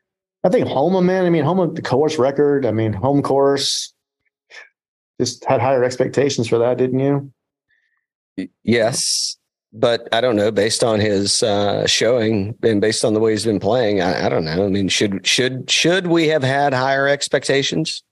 [0.43, 1.25] I think Homa, man.
[1.25, 2.65] I mean, Homa, the course record.
[2.65, 3.93] I mean, home course.
[5.21, 7.33] Just had higher expectations for that, didn't you?
[8.65, 9.37] Yes,
[9.73, 10.51] but I don't know.
[10.51, 14.29] Based on his uh, showing and based on the way he's been playing, I, I
[14.29, 14.65] don't know.
[14.65, 18.03] I mean, should should should we have had higher expectations?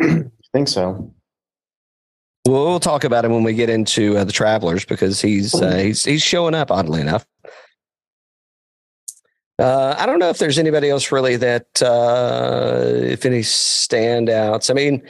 [0.00, 1.12] I think so.
[2.46, 5.76] Well, we'll talk about him when we get into uh, the Travelers because he's uh,
[5.76, 7.24] he's he's showing up oddly enough.
[9.58, 14.70] Uh, I don't know if there's anybody else really that uh, if any standouts.
[14.70, 15.02] I mean,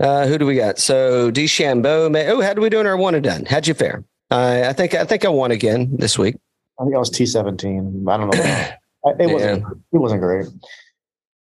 [0.00, 0.78] uh, who do we got?
[0.78, 2.10] So DeChambeau.
[2.10, 3.44] May, oh, how do we do in our one and done?
[3.44, 4.02] How'd you fare?
[4.30, 6.36] I I think I think I won again this week.
[6.78, 8.04] I think I was T seventeen.
[8.08, 8.66] I don't know.
[9.18, 9.64] It wasn't.
[9.94, 10.46] It wasn't great.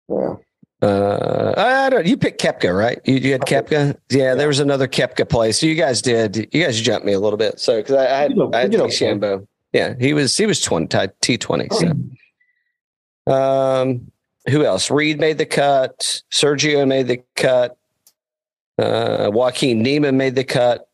[0.08, 0.34] Yeah.
[0.82, 2.04] Uh, I don't.
[2.04, 2.98] You picked Koepka, right?
[3.04, 3.96] You, you had Koepka.
[4.10, 5.52] Yeah, there was another Koepka play.
[5.52, 6.36] So you guys did.
[6.52, 7.60] You guys jumped me a little bit.
[7.60, 9.46] So because I, I had, You know- I had Shambo.
[9.72, 11.68] Yeah, he was he was twenty T twenty.
[11.70, 14.10] So, um,
[14.48, 14.90] who else?
[14.90, 16.22] Reed made the cut.
[16.32, 17.76] Sergio made the cut.
[18.78, 20.88] Uh, Joaquin Niemann made the cut.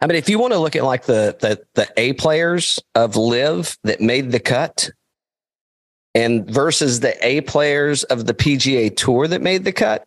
[0.00, 3.16] I mean, if you want to look at like the the the A players of
[3.16, 4.90] Live that made the cut,
[6.14, 10.06] and versus the A players of the PGA Tour that made the cut.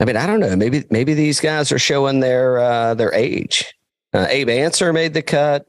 [0.00, 0.56] I mean, I don't know.
[0.56, 3.72] Maybe maybe these guys are showing their uh, their age.
[4.12, 5.66] Uh, Abe Ancer made the cut.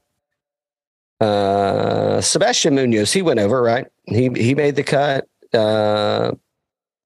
[1.20, 3.88] Uh, Sebastian Munoz, he went over, right?
[4.06, 5.28] He he made the cut.
[5.54, 6.32] Uh,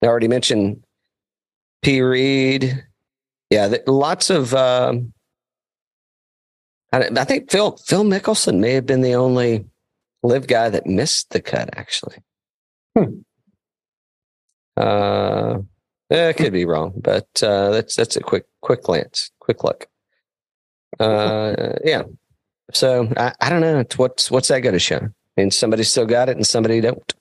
[0.02, 0.84] I already mentioned
[1.82, 2.02] P.
[2.02, 2.86] Reed.
[3.50, 4.54] Yeah, th- lots of.
[4.54, 5.14] Um,
[6.92, 9.66] I, I think Phil Phil Mickelson may have been the only
[10.24, 11.70] live guy that missed the cut.
[11.78, 12.18] Actually,
[12.98, 13.20] Hmm.
[14.78, 15.60] uh,
[16.10, 19.88] could be wrong, but uh, that's that's a quick quick glance, quick look.
[21.00, 22.04] Uh, yeah.
[22.74, 23.80] So I, I don't know.
[23.80, 25.10] It's what's what's that going to show?
[25.36, 27.14] And somebody still got it, and somebody don't.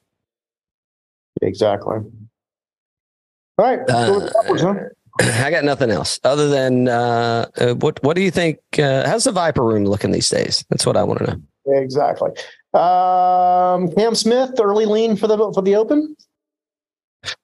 [1.43, 1.99] Exactly.
[3.59, 3.81] All right.
[3.89, 5.47] let's go with the Peppers, huh?
[5.47, 8.59] I got nothing else other than uh, uh, what what do you think?
[8.79, 10.65] Uh, how's the Viper Room looking these days?
[10.71, 11.41] That's what I want to know.
[11.81, 12.31] Exactly.
[12.75, 16.17] Um, Cam Smith, early lean for the for the Open.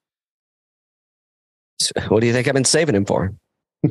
[2.07, 3.33] What do you think I've been saving him for?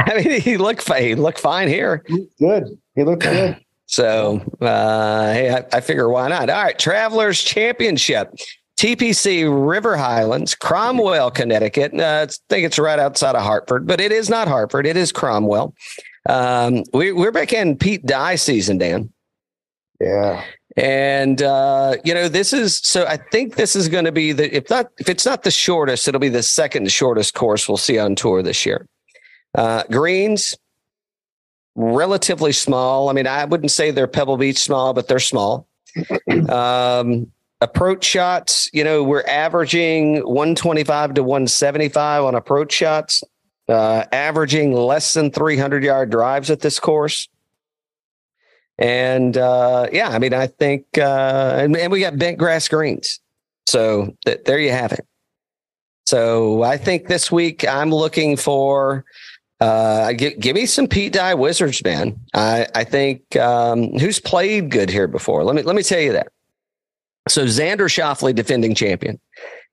[0.00, 1.02] I mean, he looked fine.
[1.02, 2.02] He looked fine here.
[2.38, 2.78] good.
[2.94, 3.58] He looked good.
[3.86, 6.48] So, uh, hey, I, I figure why not?
[6.50, 8.32] All right, Travelers Championship,
[8.78, 11.92] TPC River Highlands, Cromwell, Connecticut.
[11.98, 14.86] Uh, I think it's right outside of Hartford, but it is not Hartford.
[14.86, 15.74] It is Cromwell.
[16.28, 19.12] Um, we, we're back in Pete Dye season, Dan.
[20.00, 20.44] Yeah.
[20.76, 23.04] And uh, you know, this is so.
[23.04, 26.06] I think this is going to be the if not if it's not the shortest,
[26.06, 28.86] it'll be the second shortest course we'll see on tour this year.
[29.56, 30.54] Uh, greens,
[31.74, 33.08] relatively small.
[33.08, 35.66] I mean, I wouldn't say they're Pebble Beach small, but they're small.
[36.48, 43.24] um, approach shots, you know, we're averaging 125 to 175 on approach shots,
[43.68, 47.28] uh, averaging less than 300 yard drives at this course.
[48.78, 53.20] And uh, yeah, I mean, I think, uh, and, and we got bent grass greens.
[53.66, 55.04] So th- there you have it.
[56.06, 59.04] So I think this week I'm looking for
[59.60, 62.18] uh, give, give me some Pete Dye Wizards, man.
[62.32, 65.44] I I think um, who's played good here before.
[65.44, 66.28] Let me let me tell you that.
[67.28, 69.20] So Xander Schauffele, defending champion.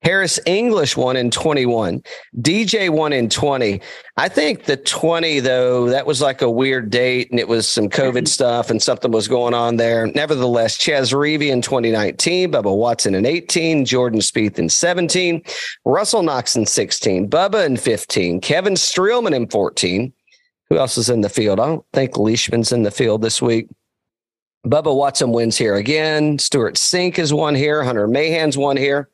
[0.05, 2.03] Harris English won in 21.
[2.39, 3.81] DJ won in 20.
[4.17, 7.89] I think the 20, though, that was like a weird date and it was some
[7.89, 8.25] COVID mm-hmm.
[8.25, 10.05] stuff and something was going on there.
[10.05, 15.41] Nevertheless, Chez Reavie in 2019, Bubba Watson in 18, Jordan Spieth in 17,
[15.85, 20.13] Russell Knox in 16, Bubba in 15, Kevin Streelman in 14.
[20.69, 21.59] Who else is in the field?
[21.59, 23.67] I don't think Leishman's in the field this week.
[24.65, 26.39] Bubba Watson wins here again.
[26.39, 27.84] Stewart Cink is one here.
[27.84, 29.10] Hunter Mahan's one here.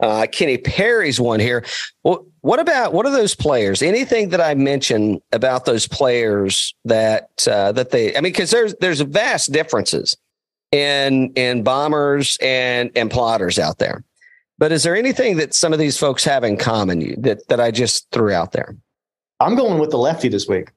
[0.00, 1.64] Uh, Kenny Perry's one here.
[2.02, 3.82] Well, what about what are those players?
[3.82, 8.10] Anything that I mentioned about those players that uh, that they?
[8.16, 10.16] I mean, because there's there's vast differences
[10.72, 14.02] in in bombers and and plotters out there.
[14.58, 17.60] But is there anything that some of these folks have in common you, that that
[17.60, 18.76] I just threw out there?
[19.38, 20.70] I'm going with the lefty this week.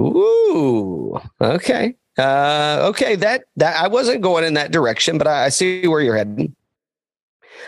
[0.00, 3.16] Ooh, okay, uh, okay.
[3.16, 6.54] That that I wasn't going in that direction, but I, I see where you're heading.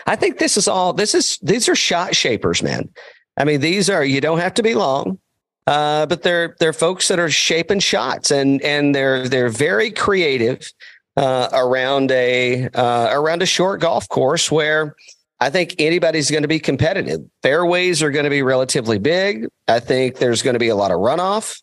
[0.07, 0.93] I think this is all.
[0.93, 2.89] This is these are shot shapers, man.
[3.37, 5.19] I mean, these are you don't have to be long,
[5.67, 10.71] uh, but they're they're folks that are shaping shots, and and they're they're very creative
[11.17, 14.95] uh, around a uh, around a short golf course where
[15.39, 17.21] I think anybody's going to be competitive.
[17.41, 19.47] Fairways are going to be relatively big.
[19.67, 21.61] I think there's going to be a lot of runoff,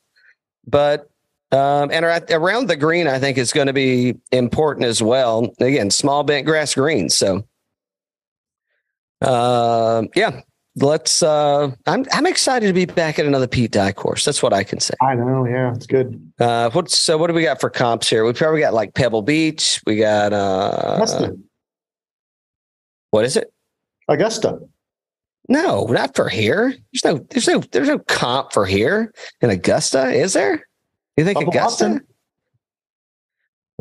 [0.67, 1.11] but
[1.51, 5.51] um, and around the green, I think is going to be important as well.
[5.61, 7.17] Again, small bent grass greens.
[7.17, 7.43] So,
[9.23, 10.41] uh, yeah,
[10.77, 11.23] let's.
[11.23, 14.25] Uh, I'm I'm excited to be back at another Pete Dye course.
[14.25, 14.95] That's what I can say.
[15.01, 15.47] I know.
[15.47, 16.33] Yeah, it's good.
[16.39, 17.17] Uh, what's so?
[17.17, 18.27] What do we got for comps here?
[18.27, 19.81] We probably got like Pebble Beach.
[19.87, 21.37] We got uh, Augusta.
[23.11, 23.51] what is it?
[24.09, 24.59] Augusta.
[25.49, 26.75] No, not for here.
[26.93, 30.11] There's no, there's no, there's no comp for here in Augusta.
[30.11, 30.68] Is there?
[31.19, 31.85] You think Bubba Augusta?
[31.85, 32.07] Watson?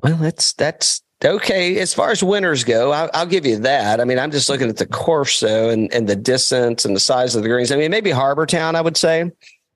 [0.01, 1.77] Well, that's that's okay.
[1.77, 4.01] As far as winners go, I'll, I'll give you that.
[4.01, 6.99] I mean, I'm just looking at the course though, and and the distance and the
[6.99, 7.71] size of the greens.
[7.71, 8.75] I mean, maybe Harbor Town.
[8.75, 9.29] I would say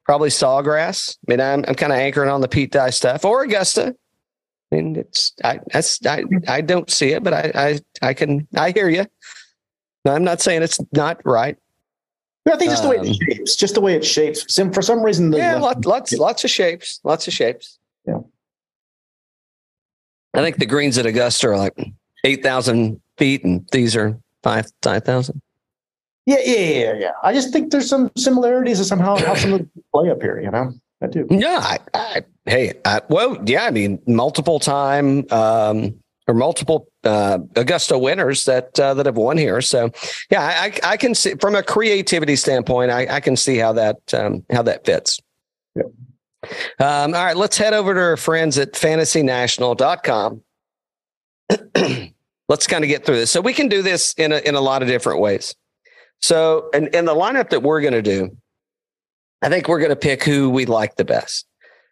[0.05, 1.17] probably Sawgrass.
[1.27, 3.95] I mean, I'm I'm kind of anchoring on the Pete Dye stuff or Augusta.
[4.71, 8.47] I mean, it's I that's I I don't see it, but I I I can
[8.55, 9.05] I hear you.
[10.05, 11.57] I'm not saying it's not right.
[12.47, 14.51] I think just the way Um, it shapes, just the way it shapes.
[14.53, 17.77] Some for some reason, the yeah, left- lots, lots, lots of shapes, lots of shapes.
[18.07, 18.19] Yeah.
[20.33, 21.73] I think the greens at Augusta are like
[22.23, 25.41] eight thousand feet, and these are five five thousand.
[26.25, 27.11] yeah, yeah, yeah, yeah.
[27.23, 30.39] I just think there's some similarities to somehow how some of the play up here.
[30.39, 31.27] You know, I do.
[31.29, 35.95] Yeah, I, I, hey, I, well, yeah, I mean, multiple time um,
[36.27, 39.61] or multiple uh, Augusta winners that uh, that have won here.
[39.61, 39.91] So,
[40.29, 44.13] yeah, I, I can see from a creativity standpoint, I, I can see how that
[44.13, 45.19] um, how that fits.
[45.75, 45.85] Yep.
[46.79, 50.41] Um, all right, let's head over to our friends at fantasynational.com.
[52.49, 53.31] let's kind of get through this.
[53.31, 55.55] So we can do this in a, in a lot of different ways.
[56.19, 58.35] So, and, and the lineup that we're going to do,
[59.41, 61.45] I think we're going to pick who we like the best.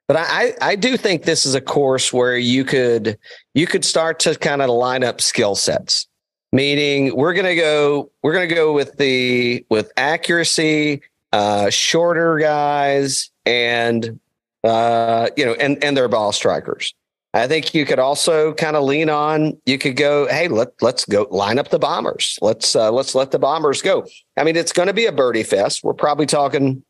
[0.09, 3.15] But I, I do think this is a course where you could
[3.53, 6.07] you could start to kind of line up skill sets.
[6.51, 14.19] Meaning, we're to go we're to go with the with accuracy, uh, shorter guys, and
[14.63, 16.95] uh, you know, and and their ball strikers.
[17.35, 19.61] I think you could also kind of lean on.
[19.67, 22.39] You could go, hey, let let's go line up the bombers.
[22.41, 24.07] Let's uh, let's let the bombers go.
[24.35, 25.83] I mean, it's going to be a birdie fest.
[25.83, 26.81] We're probably talking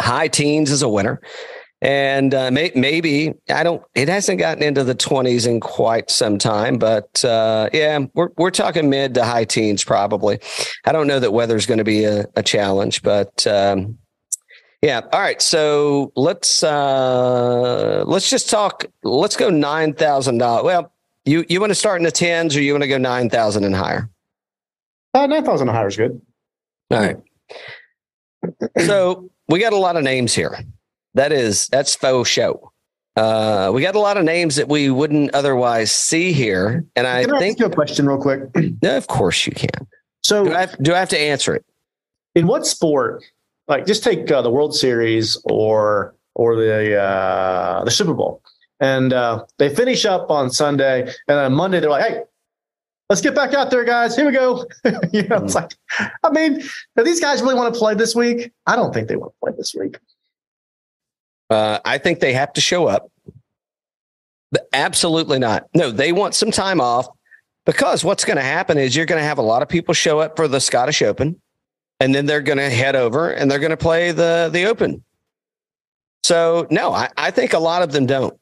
[0.00, 1.20] high teens as a winner,
[1.82, 3.82] and uh, may, maybe I don't.
[3.96, 8.52] It hasn't gotten into the twenties in quite some time, but uh, yeah, we're we're
[8.52, 10.38] talking mid to high teens probably.
[10.84, 13.98] I don't know that weather's going to be a, a challenge, but um,
[14.80, 15.00] yeah.
[15.12, 15.42] All right.
[15.42, 18.84] So let's uh let's just talk.
[19.02, 20.64] Let's go nine thousand dollars.
[20.64, 20.92] Well,
[21.24, 23.64] you you want to start in the tens, or you want to go nine thousand
[23.64, 24.08] and higher?
[25.14, 26.22] Uh, nine thousand higher is good.
[26.92, 27.16] All right.
[28.86, 30.64] so we got a lot of names here.
[31.14, 32.72] That is that's faux show.
[33.14, 37.24] Uh, we got a lot of names that we wouldn't otherwise see here, and I
[37.24, 38.48] Can I think ask you a question real quick?
[38.82, 39.86] no, of course you can.
[40.22, 41.64] So, Do I have, do I have to answer it?
[42.34, 43.24] in what sport?
[43.68, 48.42] Like, just take uh, the World Series or or the uh, the Super Bowl,
[48.80, 52.22] and uh, they finish up on Sunday, and on Monday they're like, "Hey,
[53.08, 54.16] let's get back out there, guys.
[54.16, 54.66] Here we go."
[55.12, 55.72] you know, it's like,
[56.22, 56.62] I mean,
[56.96, 58.50] do these guys really want to play this week?
[58.66, 59.98] I don't think they want to play this week.
[61.52, 63.10] Uh, I think they have to show up.
[64.72, 65.66] Absolutely not.
[65.74, 67.08] No, they want some time off
[67.66, 70.18] because what's going to happen is you're going to have a lot of people show
[70.18, 71.40] up for the Scottish Open,
[72.00, 75.04] and then they're going to head over and they're going to play the the Open.
[76.24, 78.38] So no, I, I think a lot of them don't,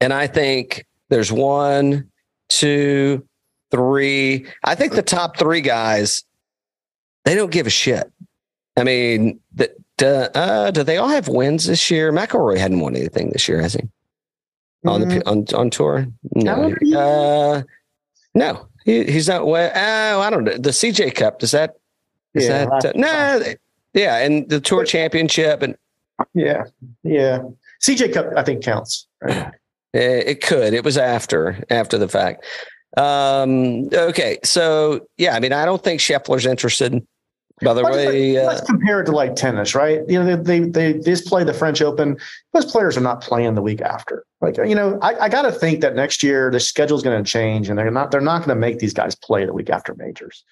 [0.00, 2.10] and I think there's one,
[2.48, 3.26] two,
[3.70, 4.46] three.
[4.62, 6.24] I think the top three guys
[7.24, 8.10] they don't give a shit.
[8.76, 9.40] I mean,
[9.98, 12.12] do, uh, do they all have wins this year?
[12.12, 13.88] McIlroy hadn't won anything this year, has he?
[14.84, 16.06] On the on on tour?
[16.36, 17.62] No, uh,
[18.34, 19.44] no, he, he's not.
[19.44, 20.56] Well, uh, I don't know.
[20.56, 21.76] The CJ Cup does that?
[22.34, 23.42] Is Yeah, that uh, no?
[23.94, 25.76] yeah, and the Tour Championship, and
[26.34, 26.64] Yeah,
[27.02, 27.40] yeah.
[27.82, 29.08] CJ Cup, I think counts.
[29.22, 29.52] Right?
[29.92, 30.72] it, it could.
[30.72, 32.44] It was after after the fact.
[32.96, 37.04] Um, okay, so yeah, I mean, I don't think Scheffler's interested.
[37.62, 40.02] By the Let's- way, uh, let's compare it to like tennis, right?
[40.08, 42.18] You know, they, they they just play the French Open.
[42.52, 44.26] Those players are not playing the week after.
[44.42, 47.22] Like, you know, I, I got to think that next year the schedule is going
[47.24, 49.70] to change, and they're not they're not going to make these guys play the week
[49.70, 50.44] after majors.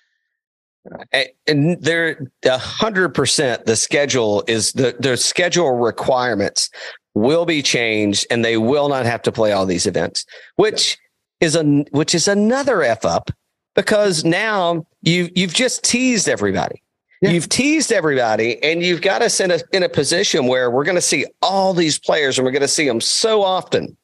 [1.47, 6.69] And they're a hundred percent the schedule is the the schedule requirements
[7.15, 10.99] will be changed and they will not have to play all these events which
[11.41, 11.63] is a
[11.93, 13.31] which is another f up
[13.75, 16.83] because now you you've just teased everybody
[17.25, 17.31] Yeah.
[17.31, 20.97] you've teased everybody and you've got us in a in a position where we're going
[20.97, 23.97] to see all these players and we're going to see them so often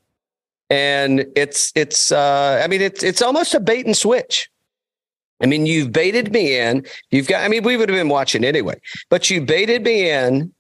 [0.70, 4.50] and it's it's uh i mean it's it's almost a bait and switch
[5.42, 6.84] I mean, you've baited me in.
[7.10, 8.78] You've got, I mean, we would have been watching anyway,
[9.08, 10.52] but you baited me in,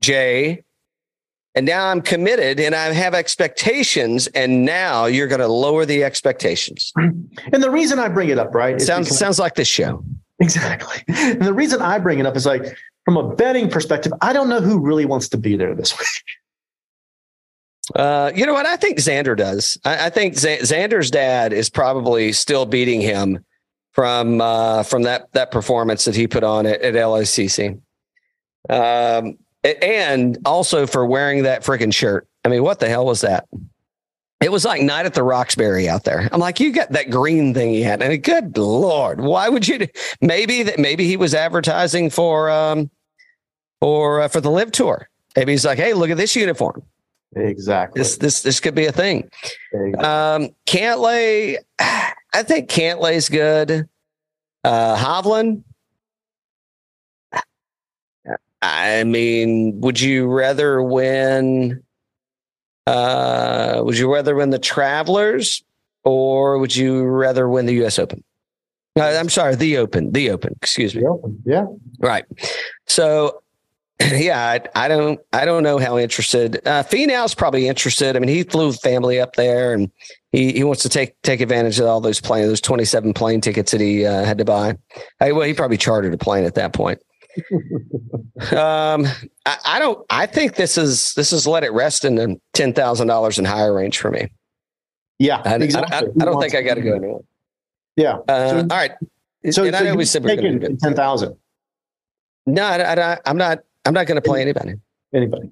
[0.00, 0.62] Jay.
[1.54, 4.26] And now I'm committed and I have expectations.
[4.28, 6.92] And now you're going to lower the expectations.
[7.52, 8.80] And the reason I bring it up, right?
[8.80, 10.04] Sounds, sounds like this show.
[10.40, 11.02] Exactly.
[11.08, 14.48] And the reason I bring it up is like from a betting perspective, I don't
[14.48, 16.36] know who really wants to be there this week.
[17.94, 18.66] Uh, you know what?
[18.66, 19.78] I think Xander does.
[19.84, 23.44] I, I think Z- Xander's dad is probably still beating him
[23.92, 27.80] from uh, from that that performance that he put on at, at LACC.
[28.68, 32.28] Um, and also for wearing that freaking shirt.
[32.44, 33.46] I mean, what the hell was that?
[34.40, 36.28] It was like night at the Roxbury out there.
[36.30, 39.78] I'm like, you got that green thing he had, and good lord, why would you?
[39.78, 39.86] do-
[40.20, 42.88] Maybe that maybe he was advertising for um
[43.80, 45.08] for uh, for the LIV Tour.
[45.36, 46.82] Maybe he's like, hey, look at this uniform.
[47.34, 48.00] Exactly.
[48.00, 49.28] This this this could be a thing.
[49.72, 50.04] Exactly.
[50.04, 53.88] Um, Cantlay, I think Cantlay's good.
[54.64, 55.62] Uh, Hovland,
[58.62, 61.82] I mean, would you rather win?
[62.88, 65.62] Uh, would you rather win the Travelers
[66.04, 67.98] or would you rather win the U.S.
[67.98, 68.24] Open?
[68.98, 70.54] Uh, I'm sorry, the Open, the Open.
[70.62, 71.06] Excuse me.
[71.06, 71.66] Open, yeah.
[71.98, 72.24] Right.
[72.86, 73.42] So
[74.00, 76.66] yeah, I, I don't I don't know how interested.
[76.66, 78.16] Uh, Finau's probably interested.
[78.16, 79.90] I mean, he flew family up there, and
[80.32, 83.42] he, he wants to take take advantage of all those plane those twenty seven plane
[83.42, 84.78] tickets that he uh, had to buy.
[85.20, 87.00] I, well, he probably chartered a plane at that point.
[88.52, 89.06] Um,
[89.46, 90.04] I, I don't.
[90.10, 93.46] I think this is this is let it rest in the ten thousand dollars and
[93.46, 94.28] higher range for me.
[95.18, 95.94] Yeah, I, exactly.
[95.96, 97.20] I, I don't think I got to go anywhere.
[97.96, 98.18] Yeah.
[98.28, 98.92] Uh, So- all right.
[99.50, 101.36] So, and I know we said we're do taking ten thousand.
[102.46, 103.60] No, I, I'm not.
[103.84, 104.74] I'm not going to play anybody.
[105.14, 105.50] Anybody?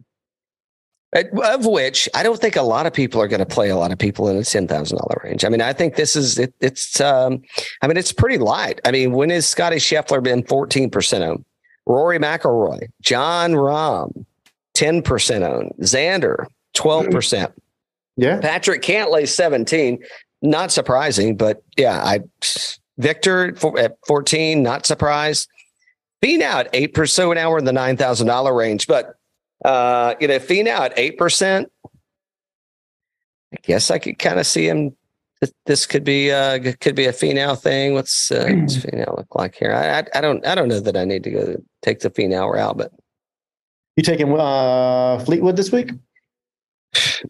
[1.15, 1.23] Uh,
[1.55, 3.93] Of which I don't think a lot of people are going to play a lot
[3.93, 5.45] of people in a ten thousand dollar range.
[5.45, 7.01] I mean, I think this is it, it's.
[7.01, 7.43] Um,
[7.83, 8.81] I mean, it's pretty light.
[8.85, 11.45] I mean, when has Scottie Scheffler been fourteen percent owned?
[11.87, 14.25] Rory McIlroy, Jon Rahm,
[14.75, 15.73] ten percent owned.
[15.81, 17.53] Xander, twelve percent.
[18.17, 18.41] Yeah.
[18.41, 20.03] Patrick Cantlay, seventeen.
[20.43, 22.21] Not surprising, but yeah, I
[22.99, 24.63] Viktor at fourteen.
[24.63, 25.49] Not surprised.
[26.23, 27.27] Finau at eight percent.
[27.27, 29.15] So now we're in the nine thousand dollar range, but
[29.65, 31.71] uh, you know, Finau at eight percent.
[33.53, 34.97] I guess I could kind of see him.
[35.43, 37.95] Th- This could be uh could be a Finau thing.
[37.95, 39.73] What's uh, what's look like here?
[39.73, 42.53] I, I I don't I don't know that I need to go take the Finau
[42.53, 42.93] route, but
[43.97, 45.91] You taking uh, Fleetwood this week?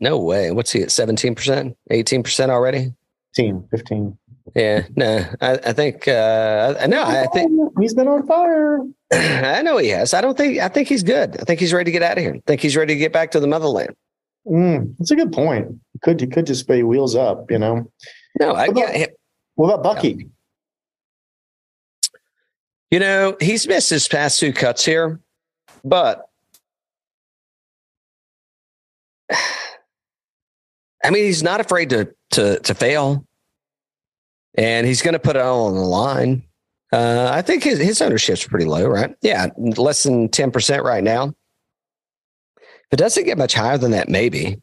[0.00, 0.50] no way.
[0.50, 0.90] What's he at?
[0.90, 2.92] Seventeen percent, eighteen percent already?
[3.34, 4.18] 15, 15.
[4.54, 5.24] Yeah, no.
[5.42, 7.02] I, I think uh I know.
[7.02, 7.50] I think
[7.80, 8.78] he's been on fire.
[9.12, 10.14] I know he has.
[10.14, 11.36] I don't think I think he's good.
[11.40, 12.34] I think he's ready to get out of here.
[12.36, 13.94] I think he's ready to get back to the motherland.
[14.46, 15.66] Mm, that's a good point.
[16.02, 17.90] Could he could just be wheels up, you know?
[18.38, 19.06] No, I What about- yeah,
[19.54, 20.28] What about Bucky?
[22.90, 25.20] You know, he's missed his past two cuts here,
[25.84, 26.28] but
[31.04, 33.24] I mean, he's not afraid to to to fail,
[34.56, 36.42] and he's going to put it all on the line.
[36.92, 39.14] Uh, I think his his ownership's pretty low, right?
[39.20, 41.34] Yeah, less than ten percent right now.
[42.58, 44.62] If it doesn't get much higher than that, maybe.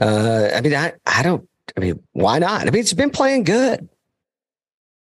[0.00, 1.48] Uh, I mean, I I don't.
[1.76, 2.62] I mean, why not?
[2.62, 3.88] I mean, it's been playing good.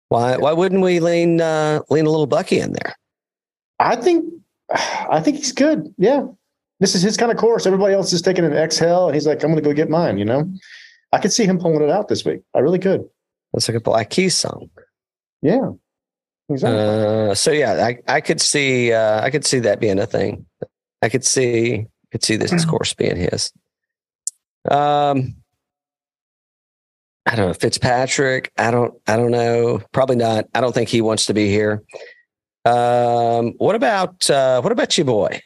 [0.09, 2.95] Why why wouldn't we lean uh, lean a little Bucky in there?
[3.79, 4.25] I think
[4.69, 5.93] I think he's good.
[5.97, 6.25] Yeah.
[6.79, 7.65] This is his kind of course.
[7.65, 10.25] Everybody else is taking an exhale, and he's like, I'm gonna go get mine, you
[10.25, 10.51] know?
[11.13, 12.41] I could see him pulling it out this week.
[12.53, 13.07] I really could.
[13.53, 14.69] That's like a Black Keys song.
[15.41, 15.71] Yeah.
[16.49, 16.79] Exactly.
[16.79, 20.45] Uh, so yeah, I, I could see uh, I could see that being a thing.
[21.01, 23.51] I could see could see this course being his.
[24.69, 25.35] Um,
[27.25, 28.51] I don't know Fitzpatrick.
[28.57, 29.81] I don't I don't know.
[29.91, 30.45] Probably not.
[30.53, 31.83] I don't think he wants to be here.
[32.65, 35.41] Um, what about uh, what about your boy?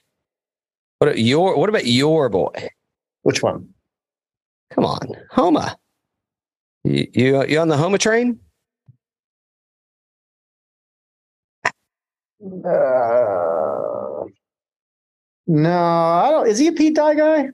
[0.99, 2.69] What your what about your boy?
[3.23, 3.69] Which one?
[4.71, 5.77] Come on, Homa.
[6.83, 8.39] You you, you on the Homa train?
[12.41, 14.25] Uh,
[15.47, 16.47] no, I don't.
[16.47, 17.49] Is he a Pete Dye guy?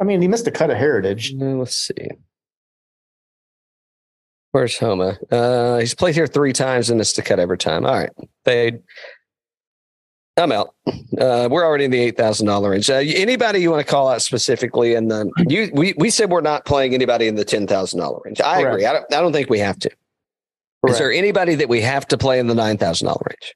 [0.00, 1.34] I mean, he missed a cut of heritage.
[1.40, 2.08] Uh, let's see.
[4.52, 5.18] Where's Homa?
[5.30, 7.84] Uh, he's played here three times and missed a cut every time.
[7.84, 8.10] All right,
[8.44, 8.80] fade.
[10.36, 10.74] I'm out.
[10.86, 12.90] Uh, we're already in the eight thousand dollar range.
[12.90, 14.94] Uh, anybody you want to call out specifically?
[14.94, 18.20] In the you, we we said we're not playing anybody in the ten thousand dollar
[18.24, 18.40] range.
[18.40, 18.74] I Correct.
[18.74, 18.86] agree.
[18.86, 19.14] I don't.
[19.14, 19.90] I don't think we have to.
[20.88, 23.54] Is there anybody that we have to play in the nine thousand dollar range?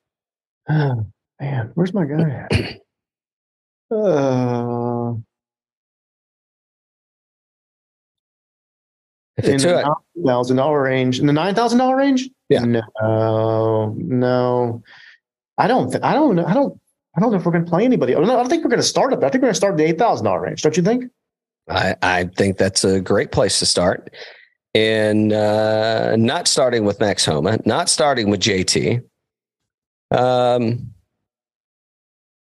[0.69, 1.07] Oh,
[1.41, 2.81] man, where's my guy at?
[3.91, 5.15] Uh,
[9.45, 12.29] in the nine thousand dollar range, in the nine thousand dollar range?
[12.49, 12.65] Yeah.
[12.65, 14.83] No, no.
[15.59, 15.91] I don't.
[15.91, 16.47] Th- I don't know.
[16.47, 16.81] I don't.
[17.17, 18.15] I don't know if we're going to play anybody.
[18.15, 19.79] I don't, think we're going to start but I think we're going to start in
[19.79, 20.63] the eight thousand dollar range.
[20.63, 21.05] Don't you think?
[21.69, 24.15] I, I think that's a great place to start.
[24.75, 29.03] And uh, not starting with Max Homa, not starting with JT.
[30.11, 30.95] Um,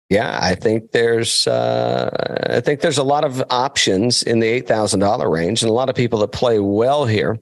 [0.10, 2.10] yeah, I think there's uh,
[2.49, 5.74] I think there's a lot of options in the eight thousand dollar range, and a
[5.74, 7.38] lot of people that play well here.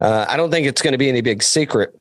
[0.00, 1.98] Uh, I don't think it's going to be any big secret.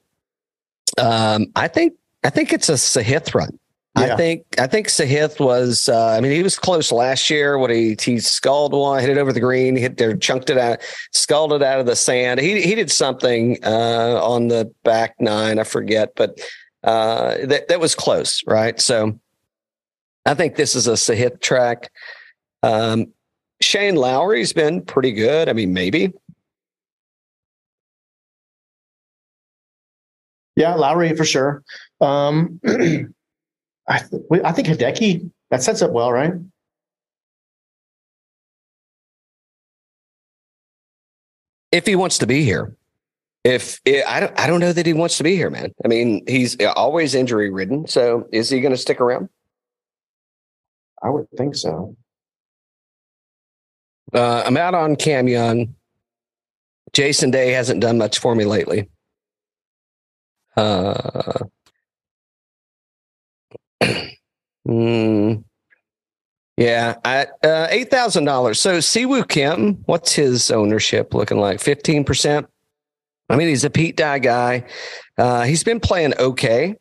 [0.98, 3.60] Um, I think I think it's a Sahith run.
[3.96, 5.88] I think I think Sahith was.
[5.88, 7.60] Uh, I mean, he was close last year.
[7.60, 10.80] What he he sculled one, hit it over the green, hit there, chunked it out,
[11.12, 12.39] sculled it out of the sand.
[12.39, 15.60] He he did something uh, on the back nine.
[15.60, 16.39] I forget, but
[16.84, 18.82] uh, that that was close, right?
[18.82, 19.20] So,
[20.26, 21.91] I think this is a Sahith track.
[22.61, 23.13] Um,
[23.61, 25.49] Shane Lowry's been pretty good.
[25.49, 26.13] I mean, maybe
[30.55, 31.63] Yeah, Lowry for sure.
[31.99, 36.34] Um, I, th- I think Hideki that sets up well, right?
[41.74, 42.78] if he wants to be here.
[43.43, 45.74] If I don't, I don't know that he wants to be here, man.
[45.84, 47.88] I mean, he's always injury ridden.
[47.88, 49.28] So, is he going to stick around?
[51.04, 51.95] I would think so.
[54.14, 55.76] Uh, I'm out on Cam Young.
[56.93, 58.88] Jason Day hasn't done much for me lately.
[60.56, 61.39] Uh,
[64.68, 65.43] mm,
[66.58, 68.62] yeah, I, uh, eight thousand dollars.
[68.62, 71.60] So Siwoo Kim, what's his ownership looking like?
[71.60, 72.47] Fifteen percent.
[73.30, 74.66] I mean, he's a Pete Dye guy.
[75.18, 76.76] Uh, he's been playing okay.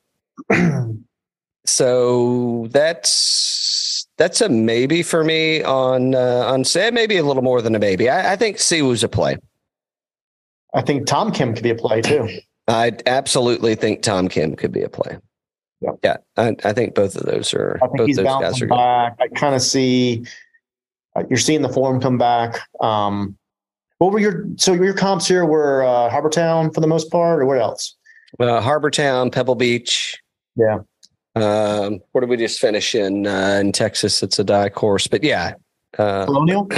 [1.66, 7.62] so that's that's a maybe for me on uh, on say maybe a little more
[7.62, 8.08] than a maybe.
[8.08, 9.36] I, I think Siwoo's a play.
[10.74, 12.28] I think Tom Kim could be a play too.
[12.68, 15.18] I absolutely think Tom Kim could be a play.
[15.80, 16.16] Yeah, yeah.
[16.36, 17.78] I, I think both of those are.
[17.82, 18.76] I think both he's those guys bouncing are good.
[18.76, 19.16] back.
[19.20, 20.24] I kind of see
[21.16, 22.60] uh, you're seeing the form come back.
[22.80, 23.36] Um,
[23.98, 27.40] what were your so your comps here were uh, Harbor Town for the most part,
[27.40, 27.96] or what else?
[28.38, 30.20] Uh, Harbor Town, Pebble Beach.
[30.56, 30.78] Yeah.
[31.34, 34.22] Um, where did we just finish in uh, in Texas?
[34.22, 35.54] It's a Dye course, but yeah,
[35.98, 36.68] uh, Colonial.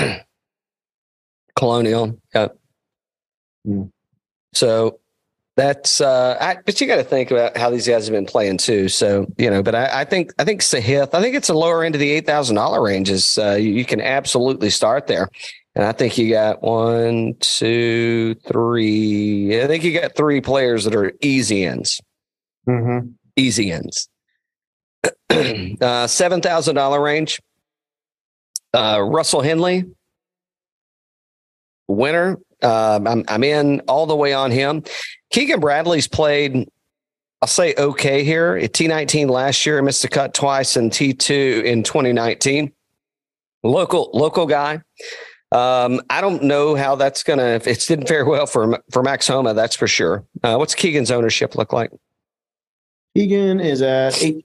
[1.56, 2.18] Colonial.
[2.34, 2.48] Yeah.
[3.64, 3.84] Hmm.
[4.52, 5.00] So
[5.56, 8.58] that's uh I, but you got to think about how these guys have been playing
[8.58, 8.88] too.
[8.88, 11.84] So you know, but I, I think I think Sahith, I think it's a lower
[11.84, 13.38] end of the eight thousand dollar ranges.
[13.38, 15.28] Uh, you, you can absolutely start there.
[15.76, 19.60] And I think you got one, two, three.
[19.60, 22.00] I think you got three players that are easy ends.
[22.68, 23.08] Mm-hmm.
[23.36, 24.08] Easy ends.
[25.80, 27.40] uh, Seven thousand dollar range.
[28.72, 29.84] Uh, Russell Henley,
[31.88, 32.38] winner.
[32.62, 34.82] Um, I'm I'm in all the way on him.
[35.30, 36.68] Keegan Bradley's played.
[37.42, 38.56] I'll say okay here.
[38.56, 42.72] At T19 last year, missed the cut twice, and T2 in 2019.
[43.62, 44.80] Local local guy.
[45.52, 47.60] Um, I don't know how that's gonna.
[47.64, 50.24] It's didn't fare well for for Max Homa, that's for sure.
[50.42, 51.90] Uh, what's Keegan's ownership look like?
[53.14, 54.44] Keegan is at eight.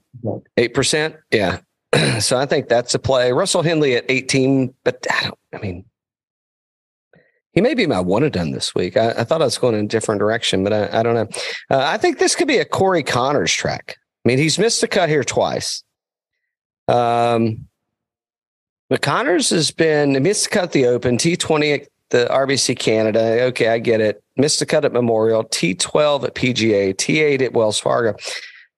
[0.58, 1.16] Eight percent.
[1.32, 1.60] Yeah.
[2.20, 3.32] so I think that's a play.
[3.32, 5.40] Russell Henley at 18, but I don't.
[5.54, 5.86] I mean,
[7.52, 8.96] he may be my one and done this week.
[8.96, 11.28] I, I, thought I was going in a different direction, but I, I don't know.
[11.72, 13.98] Uh, I think this could be a Corey Conners track.
[14.24, 15.84] I mean, he's missed a cut here twice.
[16.88, 17.66] Um,
[18.90, 23.44] but Conners has been missed a cut the Open, T20 at the RBC Canada.
[23.46, 24.24] Okay, I get it.
[24.38, 28.16] Missed a cut at Memorial, T12 at PGA, T8 at Wells Fargo.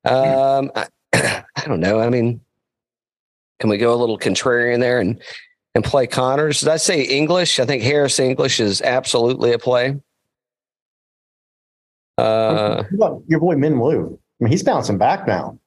[0.06, 2.00] Um, I, I don't know.
[2.00, 2.42] I mean,
[3.60, 5.22] can we go a little contrarian there and
[5.76, 6.60] and play Conners.
[6.60, 7.60] Did I say English?
[7.60, 10.00] I think Harris English is absolutely a play.
[12.18, 12.84] Uh,
[13.28, 14.20] your boy Min Woo.
[14.40, 15.58] I mean, he's bouncing back now.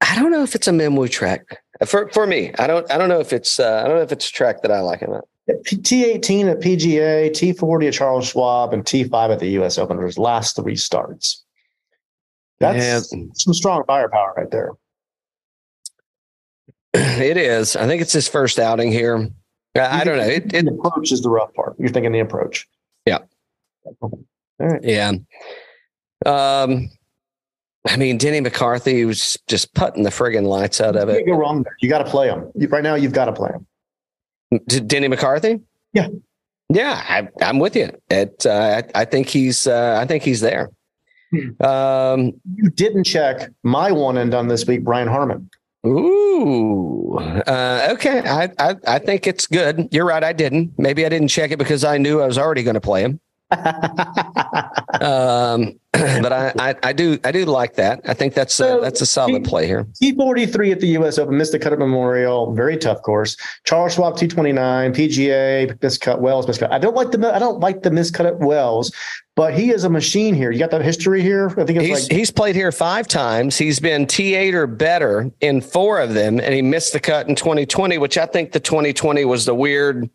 [0.00, 2.52] I don't know if it's a Minwoo track for for me.
[2.58, 4.62] I don't I don't know if it's uh, I don't know if it's a track
[4.62, 5.24] that I like or not.
[5.64, 9.78] T18 at PGA, T40 at Charles Schwab, and T5 at the U.S.
[9.78, 11.42] Open his last three starts.
[12.62, 13.26] That's yeah.
[13.34, 14.70] some strong firepower right there.
[16.94, 17.74] It is.
[17.74, 19.28] I think it's his first outing here.
[19.74, 20.24] I, I don't know.
[20.24, 21.74] It, it, the approach is the rough part.
[21.78, 22.68] You're thinking the approach.
[23.06, 23.18] Yeah.
[24.00, 24.12] All
[24.60, 24.80] right.
[24.84, 25.12] Yeah.
[26.24, 26.90] Um,
[27.88, 31.26] I mean, Denny McCarthy was just putting the friggin' lights out of you it.
[31.26, 31.76] go wrong there.
[31.80, 32.50] You got to play him.
[32.54, 34.86] You, right now, you've got to play him.
[34.86, 35.60] Denny McCarthy?
[35.92, 36.08] Yeah.
[36.68, 37.90] Yeah, I, am with you.
[38.10, 39.66] It, uh, I, I, think he's.
[39.66, 40.70] Uh, I think he's there.
[41.32, 41.64] Hmm.
[41.64, 45.48] Um, you didn't check my one and done this week, Brian Harman.
[45.86, 47.16] Ooh.
[47.46, 48.20] Uh, okay.
[48.20, 49.88] I, I I think it's good.
[49.90, 50.22] You're right.
[50.22, 50.78] I didn't.
[50.78, 53.20] Maybe I didn't check it because I knew I was already going to play him.
[55.00, 58.00] Um, but I, I, I do I do like that.
[58.06, 59.86] I think that's a, that's a solid play here.
[59.94, 61.18] T forty three at the U.S.
[61.18, 63.36] Open, missed the cut at Memorial, very tough course.
[63.64, 66.72] Charles Schwab T twenty nine, PGA miscut Wells miscut.
[66.72, 68.90] I don't like the I don't like the miscut at Wells,
[69.36, 70.50] but he is a machine here.
[70.50, 71.50] You got that history here.
[71.50, 73.58] I think it's he's, like he's played here five times.
[73.58, 77.28] He's been T eight or better in four of them, and he missed the cut
[77.28, 80.08] in twenty twenty, which I think the twenty twenty was the weird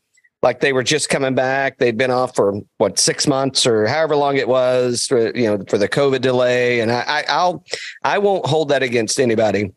[0.44, 1.78] like they were just coming back.
[1.78, 5.64] They'd been off for what six months or however long it was, for, you know,
[5.68, 6.80] for the COVID delay.
[6.80, 7.64] And I, I, I'll,
[8.04, 9.74] I won't hold that against anybody.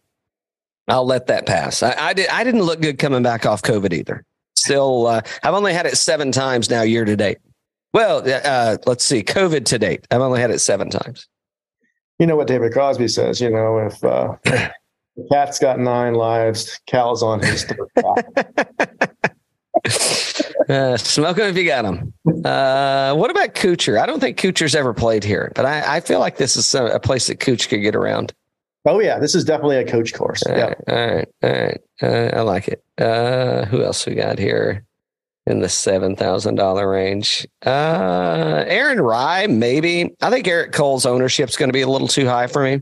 [0.88, 1.82] I'll let that pass.
[1.82, 2.28] I, I did.
[2.28, 4.24] I didn't look good coming back off COVID either.
[4.56, 7.38] Still, uh, I've only had it seven times now year to date.
[7.92, 10.06] Well, uh, let's see, COVID to date.
[10.10, 11.28] I've only had it seven times.
[12.18, 13.40] You know what David Crosby says.
[13.40, 17.88] You know, if uh, the cat's got nine lives, Cal's on his third.
[20.70, 22.12] uh, smoke them if you got them.
[22.44, 24.00] Uh, what about Kuchar?
[24.00, 26.86] I don't think Kuchar's ever played here, but I, I feel like this is a,
[26.86, 28.32] a, place that Cooch could get around.
[28.86, 30.42] Oh yeah, this is definitely a coach course.
[30.44, 31.80] All yeah, right, all right, all right.
[32.02, 32.82] Uh, I like it.
[32.96, 34.84] Uh, who else we got here
[35.46, 37.46] in the seven thousand dollar range?
[37.66, 40.14] Uh, Aaron Rai, maybe.
[40.22, 42.80] I think Eric Cole's ownership's going to be a little too high for me.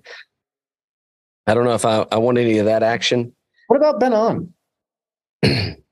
[1.48, 3.34] I don't know if I, I want any of that action.
[3.68, 4.54] What about Ben An?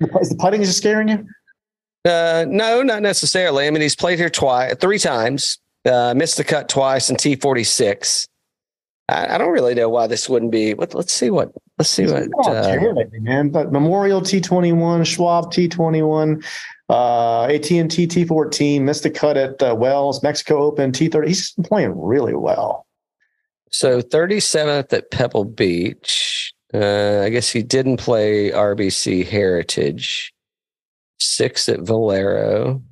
[0.20, 1.26] Is the putting just scaring you?
[2.04, 3.66] Uh, no, not necessarily.
[3.66, 8.28] I mean, he's played here twice, three times, uh, missed the cut twice in T46.
[9.08, 10.74] I, I don't really know why this wouldn't be.
[10.74, 11.52] What, let's see what.
[11.78, 12.28] Let's see what.
[12.46, 12.76] Uh,
[13.20, 13.50] man.
[13.50, 16.44] But Memorial T21, Schwab T21,
[16.88, 21.26] uh, AT&T T14, missed the cut at uh, Wells, Mexico Open T30.
[21.26, 22.86] He's playing really well.
[23.70, 26.52] so 37th at Pebble Beach.
[26.74, 30.32] Uh, I guess he didn't play RBC Heritage.
[31.18, 32.82] Six at Valero.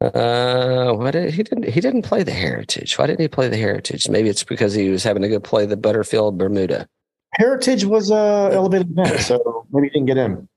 [0.00, 2.98] Uh, what did he didn't he didn't play the Heritage?
[2.98, 4.08] Why didn't he play the Heritage?
[4.10, 6.86] Maybe it's because he was having to go play the Butterfield Bermuda.
[7.32, 10.48] Heritage was a elevated event, so maybe he didn't get in.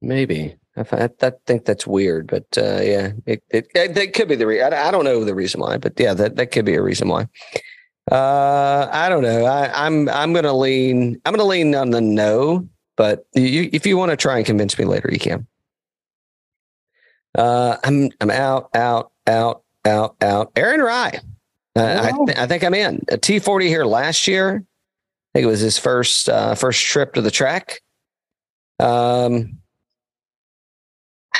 [0.00, 0.56] Maybe.
[0.76, 4.36] I, th- I think that's weird, but uh, yeah, it, it, it that could be
[4.36, 6.74] the re- I, I don't know the reason why, but yeah, that, that could be
[6.74, 7.28] a reason why.
[8.10, 9.44] Uh, I don't know.
[9.44, 13.96] I, I'm I'm gonna lean I'm gonna lean on the no, but you, if you
[13.96, 15.46] want to try and convince me later, you can.
[17.34, 20.52] Uh, I'm I'm out out out out out.
[20.56, 21.18] Aaron Rai.
[21.74, 24.64] Uh, I, th- I think I'm in a T40 here last year.
[24.64, 27.82] I think it was his first uh, first trip to the track.
[28.78, 29.58] Um,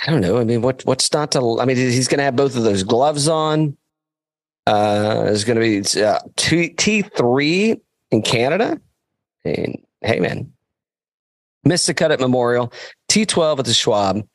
[0.04, 0.38] I don't know.
[0.38, 1.58] I mean, what what's not to?
[1.60, 3.76] I mean, he's going to have both of those gloves on.
[4.66, 8.80] Uh, there's going to be uh, T three in Canada.
[9.44, 10.52] And hey, man,
[11.64, 12.72] missed the cut at Memorial.
[13.08, 14.26] T twelve at the Schwab.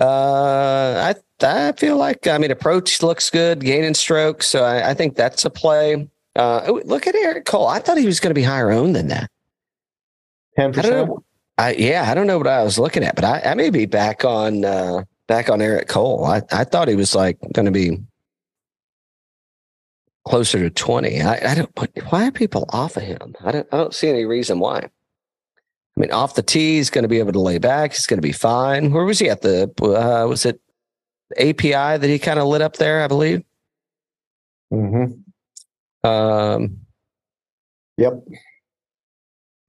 [0.00, 4.94] Uh, I I feel like I mean approach looks good, gaining strokes, so I, I
[4.94, 6.08] think that's a play.
[6.36, 7.66] Uh, look at Eric Cole.
[7.66, 9.30] I thought he was going to be higher owned than that.
[10.56, 11.10] Ten percent.
[11.58, 13.86] I yeah, I don't know what I was looking at, but I, I may be
[13.86, 16.24] back on uh back on Eric Cole.
[16.24, 17.98] I, I thought he was like going to be
[20.28, 21.20] closer to twenty.
[21.22, 21.70] I, I don't.
[22.10, 23.34] Why are people off of him?
[23.44, 23.68] I don't.
[23.72, 24.78] I don't see any reason why.
[24.78, 27.92] I mean, off the tee, he's going to be able to lay back.
[27.92, 28.92] He's going to be fine.
[28.92, 29.70] Where was he at the?
[29.82, 30.60] Uh, was it
[31.38, 33.02] API that he kind of lit up there?
[33.02, 33.42] I believe.
[34.72, 36.08] Mm-hmm.
[36.08, 36.80] Um,
[37.98, 38.12] Yep.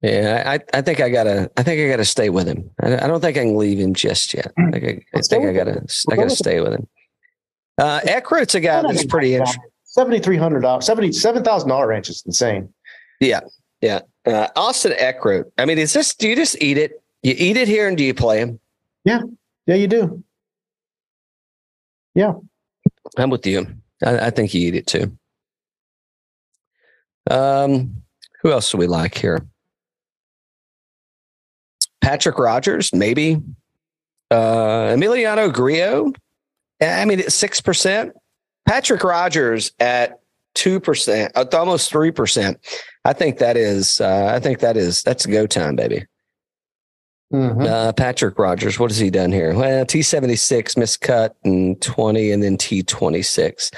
[0.03, 2.69] yeah, I, I think I gotta, I think I gotta stay with him.
[2.79, 4.53] I, I don't think I can leave him just yet.
[4.55, 6.87] I think I, I, think I gotta, I gotta stay with him.
[7.79, 9.63] Uh, Eckroat's a guy that's pretty interesting.
[9.91, 12.71] Seventy three hundred dollars, seventy seven thousand dollar ranch is insane.
[13.19, 13.41] Yeah,
[13.81, 14.01] yeah.
[14.25, 15.45] Uh, Austin Eckroat.
[15.57, 16.13] I mean, is this?
[16.13, 17.01] Do you just eat it?
[17.23, 18.59] You eat it here, and do you play him?
[19.03, 19.21] Yeah,
[19.65, 20.23] yeah, you do.
[22.13, 22.33] Yeah,
[23.17, 23.65] I'm with you.
[24.05, 25.11] I, I think you eat it too.
[27.31, 28.03] Um,
[28.43, 29.43] who else do we like here?
[31.99, 33.41] Patrick Rodgers, maybe.
[34.29, 36.13] Uh, Emiliano Grillo.
[36.79, 38.13] I mean, it's six percent.
[38.69, 40.19] Patrick Rodgers at
[40.53, 42.59] two percent, almost three percent.
[43.03, 43.99] I think that is.
[43.99, 45.01] Uh, I think that is.
[45.01, 46.05] That's go time, baby.
[47.33, 47.65] Mhm.
[47.65, 49.55] Uh, Patrick Rodgers, what has he done here?
[49.55, 53.71] Well, T seventy six miscut and twenty, and then T twenty six.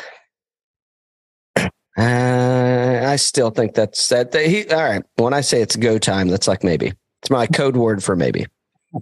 [1.58, 4.32] Uh, I still think that's that.
[4.32, 5.04] that he all right.
[5.16, 6.92] When I say it's go time, that's like maybe.
[7.22, 8.46] It's my code word for maybe.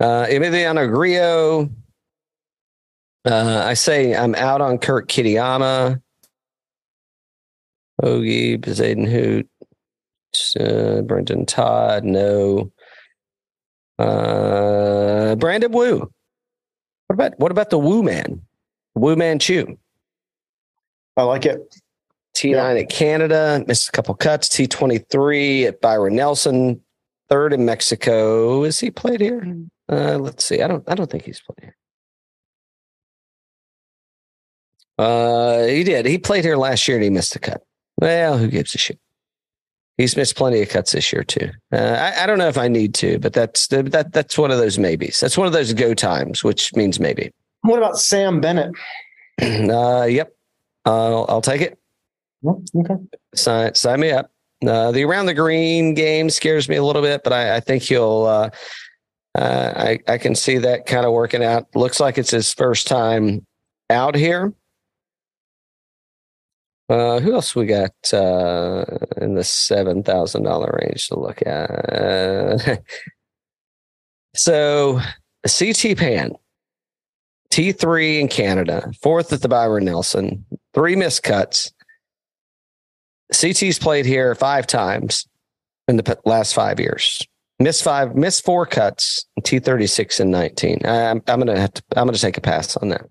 [0.00, 1.68] Uh, Emiliano Grillo.
[3.24, 6.00] Uh, I say I'm out on Kurt Kitayama.
[8.02, 9.46] Hoagie, Bezuidenhout,
[10.58, 12.72] uh, Brendon Todd, no.
[13.98, 15.98] Uh, Brandon Wu.
[15.98, 18.40] What about what about the Wu Man?
[18.94, 19.76] Wu Manchu.
[21.16, 21.74] I like it.
[22.34, 24.48] T9 at Canada, missed a couple cuts.
[24.48, 26.80] T23 at Byron Nelson,
[27.28, 28.64] third in Mexico.
[28.64, 29.44] Is he played here?
[29.90, 30.62] Uh, let's see.
[30.62, 30.88] I don't.
[30.88, 31.76] I don't think he's played here.
[35.00, 36.04] Uh, he did.
[36.04, 37.62] He played here last year and he missed a cut.
[37.96, 38.98] Well, who gives a shit?
[39.96, 41.50] He's missed plenty of cuts this year too.
[41.72, 44.58] Uh, I, I don't know if I need to, but that's that that's one of
[44.58, 45.18] those maybes.
[45.18, 47.32] That's one of those go times, which means maybe.
[47.62, 48.74] What about Sam Bennett?
[49.42, 50.34] uh, yep,
[50.84, 51.78] I'll, I'll take it.
[52.46, 52.94] Okay.
[53.34, 54.30] Sign, sign me up.
[54.66, 57.82] Uh, the around the green game scares me a little bit, but I, I think
[57.82, 58.24] he'll.
[58.24, 58.50] Uh,
[59.38, 61.74] uh, I I can see that kind of working out.
[61.74, 63.46] Looks like it's his first time
[63.88, 64.52] out here.
[66.90, 68.84] Uh, who else we got uh,
[69.18, 71.70] in the seven thousand dollar range to look at?
[71.70, 72.76] Uh,
[74.34, 75.00] so
[75.46, 76.32] CT Pan,
[77.50, 81.72] T three in Canada, fourth at the Byron Nelson, three missed cuts.
[83.32, 85.28] CT's played here five times
[85.86, 87.24] in the last five years.
[87.60, 90.80] Missed five, missed four cuts, T thirty six and nineteen.
[90.84, 93.06] I'm I'm gonna have to I'm gonna take a pass on that.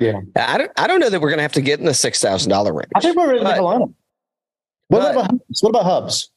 [0.00, 0.20] Yeah.
[0.36, 2.50] I don't I don't know that we're gonna have to get in the six thousand
[2.50, 2.90] dollar range.
[2.94, 3.90] I think we're ready to make a What
[4.88, 5.62] but- about Hubs?
[5.62, 6.30] What about Hubs?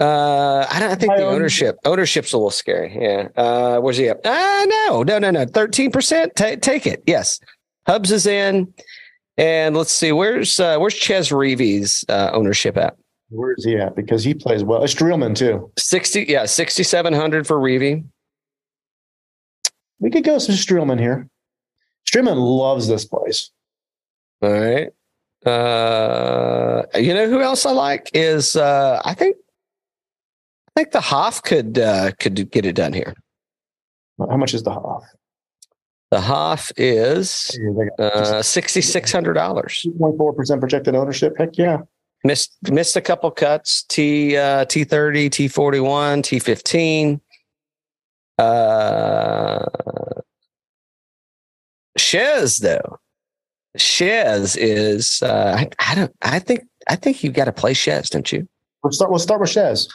[0.00, 0.90] Uh, I don't.
[0.92, 2.96] I think I the own- ownership ownership's a little scary.
[3.00, 3.28] Yeah.
[3.36, 4.24] Uh, where's he at?
[4.24, 5.44] Uh, no, no, no, no.
[5.44, 6.36] Thirteen percent.
[6.36, 7.02] Take it.
[7.04, 7.40] Yes.
[7.84, 8.72] Hubs is in,
[9.38, 10.12] and let's see.
[10.12, 12.96] Where's uh, where's Chez Reavie's uh, ownership at?
[13.30, 13.96] Where is he at?
[13.96, 14.84] Because he plays well.
[14.84, 15.68] It's Streelman too.
[15.76, 16.26] Sixty.
[16.28, 18.04] Yeah, sixty seven hundred for Reavie.
[19.98, 21.28] We could go some Streelman here.
[22.08, 23.50] Streelman loves this place.
[24.40, 24.88] All right.
[25.44, 29.36] Uh, you know who else I like is uh, I think
[30.68, 33.14] I think the Hoff could uh, could get it done here.
[34.18, 35.04] How much is the Hoff?
[36.10, 37.56] The Hoff is
[37.98, 39.80] uh, sixty six hundred dollars.
[39.82, 41.34] Two point four percent projected ownership.
[41.38, 41.78] Heck yeah.
[42.24, 43.84] Missed missed a couple cuts.
[43.84, 47.20] T uh, T thirty, T forty one, T fifteen.
[48.38, 49.64] Uh,
[51.98, 52.98] Shez though,
[53.76, 58.08] Shez is uh, I, I don't I think I think you got to play Shez,
[58.10, 58.48] don't you?
[58.82, 59.10] We'll start.
[59.10, 59.86] We'll start with Shez.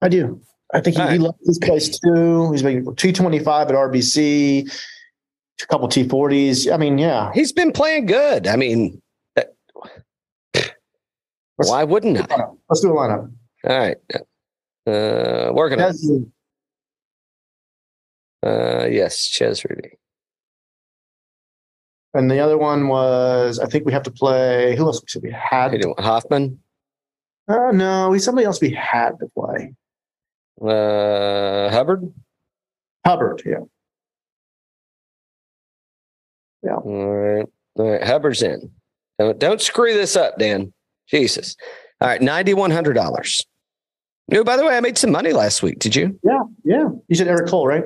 [0.00, 0.40] I do.
[0.72, 1.20] I think he, All he right.
[1.20, 2.50] loves this place too.
[2.52, 4.72] He's making two twenty five at RBC,
[5.62, 6.68] a couple T forties.
[6.68, 7.30] I mean, yeah.
[7.34, 8.46] He's been playing good.
[8.46, 9.00] I mean,
[9.36, 9.54] that-
[11.56, 12.36] why wouldn't I?
[12.68, 13.30] Let's do a lineup.
[13.64, 13.96] All right,
[14.86, 15.92] uh, working on.
[15.94, 16.26] it.
[18.42, 19.92] Uh, yes, Chez Reavie.
[22.14, 24.74] And the other one was I think we have to play.
[24.76, 25.72] Who else should we Who had?
[25.72, 26.00] do you want?
[26.00, 26.58] Hoffman,
[27.48, 29.74] Uh, no, we somebody else we had to play.
[30.62, 32.12] uh, Hubbard.
[33.04, 33.42] Hubbard.
[33.44, 33.58] Yeah.
[36.76, 37.46] All right.
[37.76, 38.02] All right.
[38.02, 38.70] Hubbard's in.
[39.18, 40.72] Don't, don't screw this up, Dan.
[41.08, 41.56] Jesus.
[42.00, 42.20] All right.
[42.20, 43.44] $9,100.
[44.28, 45.78] No, by the way, I made some money last week.
[45.78, 46.18] Did you?
[46.22, 46.42] Yeah.
[46.64, 46.88] Yeah.
[47.08, 47.84] You said Eric Cole, right?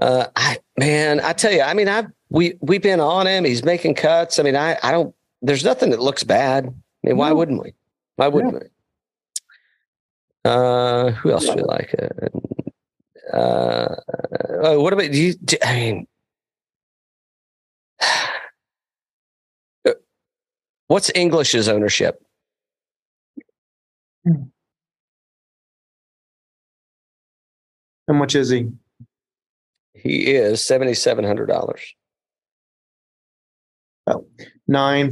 [0.00, 3.44] Uh, I, man, I tell you, I mean, I've, we, we've been on him.
[3.44, 4.38] He's making cuts.
[4.38, 6.66] I mean, I, I don't, there's nothing that looks bad.
[6.66, 6.72] I
[7.06, 7.34] mean, why No.
[7.36, 7.74] wouldn't we?
[8.16, 8.60] Why wouldn't we?
[10.44, 11.94] Uh, who else do we like?
[13.32, 13.94] Uh, uh,
[14.64, 15.34] oh, what about you?
[15.34, 16.06] do- I mean,
[19.86, 19.92] uh,
[20.88, 22.20] what's English's ownership?
[28.08, 28.68] How much is he?
[29.94, 31.94] He is seventy seven hundred dollars.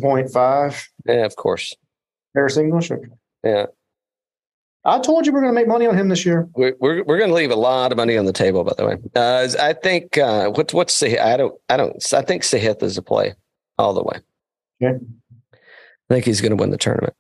[0.01, 0.88] Point five.
[1.07, 1.74] Yeah, of course.
[2.34, 2.90] Harris English.
[3.42, 3.66] Yeah,
[4.84, 6.48] I told you we're going to make money on him this year.
[6.55, 8.64] we're we're, we're going to leave a lot of money on the table.
[8.64, 12.22] By the way, uh, I think uh, what's what's Sah- I don't I don't I
[12.22, 13.34] think Sahith is a play
[13.78, 14.20] all the way.
[14.82, 15.05] Okay.
[15.53, 17.14] I think he's going to win the tournament.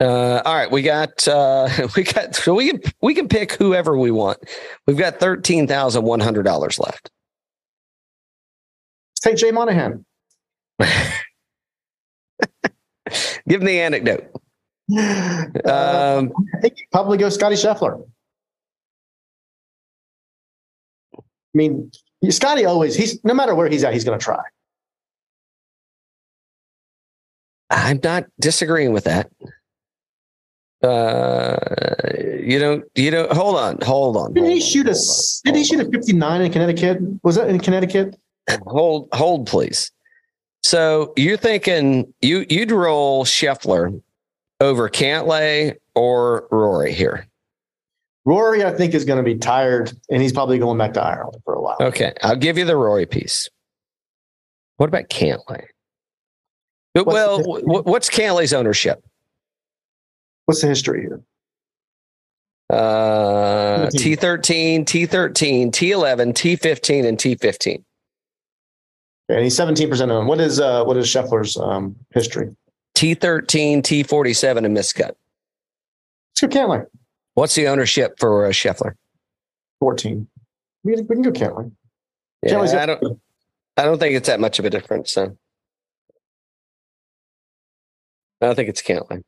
[0.00, 3.96] Uh, all right, we got uh, we got so we can we can pick whoever
[3.96, 4.38] we want.
[4.86, 7.10] We've got thirteen thousand one hundred dollars left.
[9.22, 10.04] Take Jay Monahan.
[13.48, 14.24] Give him the anecdote.
[14.92, 18.02] Um, I think probably go Scottie Scheffler.
[21.16, 21.20] I
[21.54, 21.90] mean,
[22.30, 24.42] Scottie always he's no matter where he's at, he's going to try.
[27.70, 29.30] I'm not disagreeing with that.
[30.82, 31.56] Uh,
[32.40, 34.34] you don't, you don't, hold on, hold on.
[34.34, 36.98] Did he hold shoot a on, s- Did he shoot a 59 in Connecticut?
[37.22, 38.16] Was that in Connecticut?
[38.66, 39.90] Hold, hold, please.
[40.64, 44.00] So you're thinking you, you'd roll Scheffler
[44.60, 47.26] over Cantlay or Rory here.
[48.24, 51.42] Rory, I think, is going to be tired, and he's probably going back to Ireland
[51.44, 51.76] for a while.
[51.78, 52.14] Okay.
[52.22, 53.50] I'll give you the Rory piece.
[54.78, 55.66] What about Cantlay?
[56.94, 59.04] What's well, what's Cantlay's ownership?
[60.46, 61.20] What's the history here?
[62.70, 67.84] Uh, T13, T13, T11, T15, and T15.
[69.28, 70.28] And he's 17% owned.
[70.28, 72.54] What is uh what is Scheffler's um history?
[72.94, 75.14] T13, T47, and miscut.
[76.30, 76.86] Let's go Cantlay.
[77.34, 78.94] What's the ownership for uh, Scheffler?
[79.80, 80.28] 14.
[80.84, 81.72] We can, we can go Cantlay.
[82.42, 83.20] Yeah, Cantlay's I don't.
[83.76, 85.12] I don't think it's that much of a difference.
[85.12, 85.36] So.
[88.40, 89.22] I don't think it's Cantlay.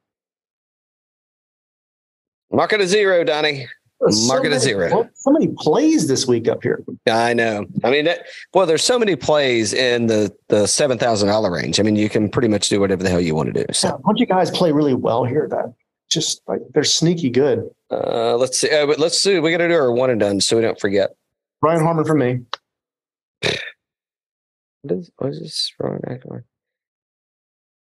[2.53, 3.67] Mark it a zero, Donnie.
[4.01, 5.09] Mark it a many- zero.
[5.15, 6.85] So many plays this week up here.
[7.09, 7.65] I know.
[7.83, 11.81] I mean, that, well, there's so many plays in the the seven thousand dollar range.
[11.81, 13.65] I mean, you can pretty much do whatever the hell you want to do.
[13.69, 15.49] A So, bunch of guys play really well here.
[15.51, 15.73] That
[16.11, 17.69] just like they're sneaky good.
[17.91, 18.71] uh, let's see.
[18.71, 19.39] Uh, let's see.
[19.41, 21.11] We got to do our one and done so we don't forget.
[21.63, 22.41] Brian Harman for me.
[24.83, 26.01] What is, what is this wrong?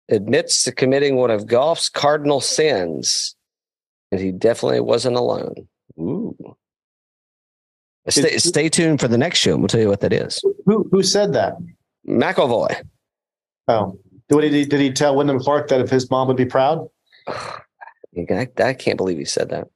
[0.09, 3.35] Admits to committing one of golf's cardinal sins,
[4.13, 5.67] and he definitely wasn't alone.
[5.99, 6.37] Ooh.
[8.09, 9.57] Stay, stay tuned for the next show.
[9.57, 10.41] We'll tell you what that is.
[10.67, 11.55] Who who said that?
[12.09, 12.87] McIlroy.
[13.69, 16.45] Oh, what did he did he tell Wyndham Clark that if his mom would be
[16.45, 16.89] proud?
[17.29, 19.69] I, I can't believe he said that.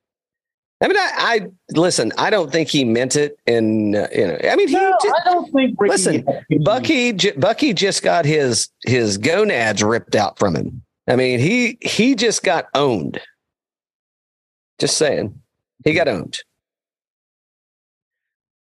[0.82, 1.46] I mean, I, I
[1.78, 2.10] listen.
[2.16, 3.36] I don't think he meant it.
[3.46, 4.74] In uh, you know, I mean, he.
[4.74, 5.78] No, did- I don't think.
[5.78, 6.24] Rickie Listen,
[6.64, 10.82] Bucky, j- Bucky just got his his gonads ripped out from him.
[11.06, 13.20] I mean, he he just got owned.
[14.78, 15.38] Just saying,
[15.84, 16.38] he got owned.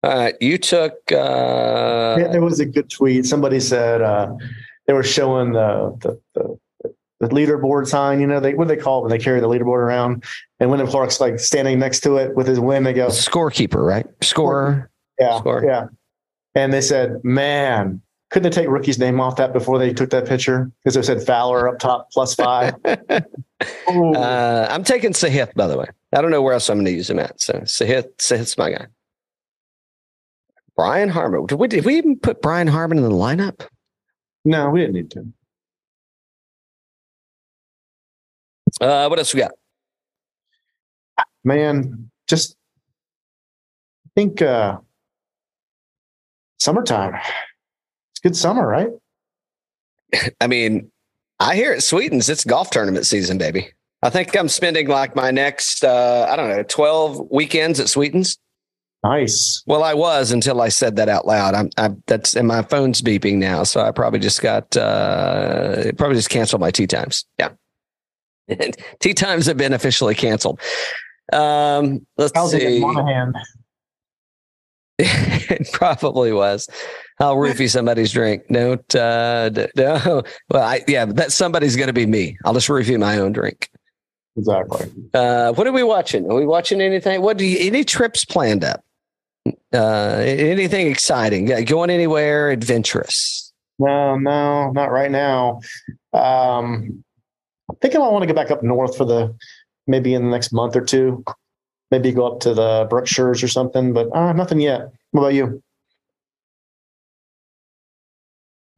[0.03, 0.95] All right, you took.
[1.11, 3.27] uh Yeah, there was a good tweet.
[3.27, 4.33] Somebody said uh,
[4.87, 6.59] they were showing the the, the
[7.21, 8.21] the leaderboard sign.
[8.21, 10.25] You know, they what do they call it when they carry the leaderboard around?
[10.61, 12.85] And Wyndham Clark's like standing next to it with his win.
[12.85, 14.07] They go, scorekeeper, right?
[14.23, 14.91] Scorer.
[15.19, 15.65] yeah, score.
[15.65, 15.87] yeah.
[16.55, 18.01] And they said, man,
[18.31, 20.71] couldn't they take Rickie's name off that before they took that picture?
[20.85, 22.75] Because it said Fowler up top plus five.
[23.89, 25.87] Uh, I'm taking Sahith, by the way.
[26.13, 27.41] I don't know where else I'm going to use him at.
[27.41, 28.87] So Sahith, Sahith's my guy.
[30.77, 31.47] Brian Harman.
[31.47, 33.67] Did we, did we even put Brian Harman in the lineup?
[34.45, 35.27] no, we didn't need to.
[38.81, 39.53] Uh, what else we got?
[41.43, 42.57] Man, just
[44.07, 44.79] I think uh
[46.59, 47.15] summertime.
[48.19, 48.89] It's good summer, right?
[50.41, 50.91] I mean,
[51.39, 52.29] I hear it sweetens.
[52.29, 53.69] It's golf tournament season, baby.
[54.03, 58.37] I think I'm spending like my next, uh, I don't know, 12 weekends at Sweetens.
[59.05, 59.63] Nice.
[59.67, 61.55] Well, I was until I said that out loud.
[61.55, 63.63] I'm, I, that's, and my phone's beeping now.
[63.63, 67.25] So I probably just got, uh, probably just canceled my tee times.
[67.39, 67.51] Yeah.
[68.99, 70.61] tee times have been officially canceled.
[71.33, 72.83] Um, let's see.
[74.99, 76.69] it probably was.
[77.21, 78.45] I'll roofie somebody's drink.
[78.51, 80.23] Don't, uh, no.
[80.51, 82.39] Well, I, yeah, that somebody's going to be me.
[82.45, 83.71] I'll just roofie my own drink.
[84.37, 84.91] Exactly.
[85.15, 86.31] Uh, what are we watching?
[86.31, 87.23] Are we watching anything?
[87.23, 88.85] What do you, any trips planned up?
[89.73, 91.49] Uh, anything exciting?
[91.49, 93.53] Yeah, Going anywhere adventurous?
[93.79, 95.61] No, no, not right now.
[96.13, 97.05] Um
[97.71, 99.35] I think I want to go back up north for the
[99.87, 101.23] maybe in the next month or two.
[101.91, 104.91] Maybe go up to the Berkshires or something, but uh, nothing yet.
[105.11, 105.63] What about you?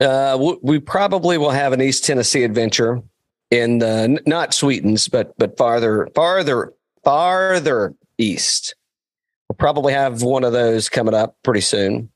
[0.00, 3.02] Uh, we probably will have an East Tennessee adventure
[3.50, 6.72] in the not Sweetens, but but farther, farther,
[7.04, 8.74] farther east.
[9.48, 12.10] We'll probably have one of those coming up pretty soon.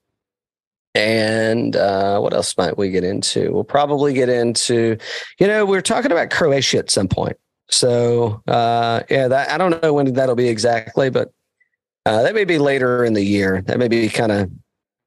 [0.95, 3.53] And uh, what else might we get into?
[3.53, 4.97] We'll probably get into,
[5.41, 7.37] you know, we are talking about Croatia at some point.
[7.69, 11.33] So uh, yeah, that I don't know when that'll be exactly, but
[12.07, 13.63] uh, that may be later in the year.
[13.63, 14.51] That may be kind of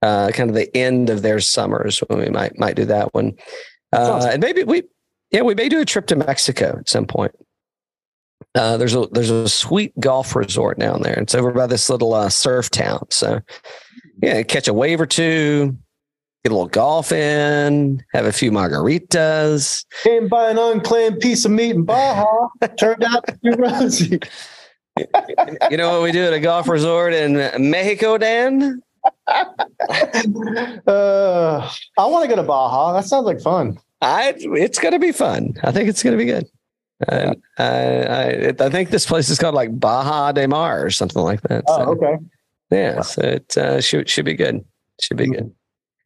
[0.01, 3.33] uh, kind of the end of their summers when we might might do that one.
[3.93, 4.83] Uh, and maybe we,
[5.31, 7.33] yeah, we may do a trip to Mexico at some point.
[8.55, 11.19] Uh, there's a there's a sweet golf resort down there.
[11.19, 13.07] It's over by this little uh, surf town.
[13.09, 13.41] So
[14.21, 15.77] yeah, catch a wave or two,
[16.43, 19.85] get a little golf in, have a few margaritas.
[20.03, 22.47] Came by an unclaimed piece of meat in Baja.
[22.79, 24.19] Turned out to be rosy.
[25.69, 27.35] You know what we do at a golf resort in
[27.69, 28.81] Mexico, Dan?
[30.87, 32.93] Uh, I want to go to Baja.
[32.93, 33.77] That sounds like fun.
[34.01, 35.53] I it's going to be fun.
[35.63, 36.45] I think it's going to be good.
[37.07, 41.21] Uh, I, I I think this place is called like Baja de Mar or something
[41.21, 41.63] like that.
[41.67, 42.17] Oh, So, okay.
[42.71, 44.63] yeah, so it uh, should should be good.
[45.01, 45.53] Should be good.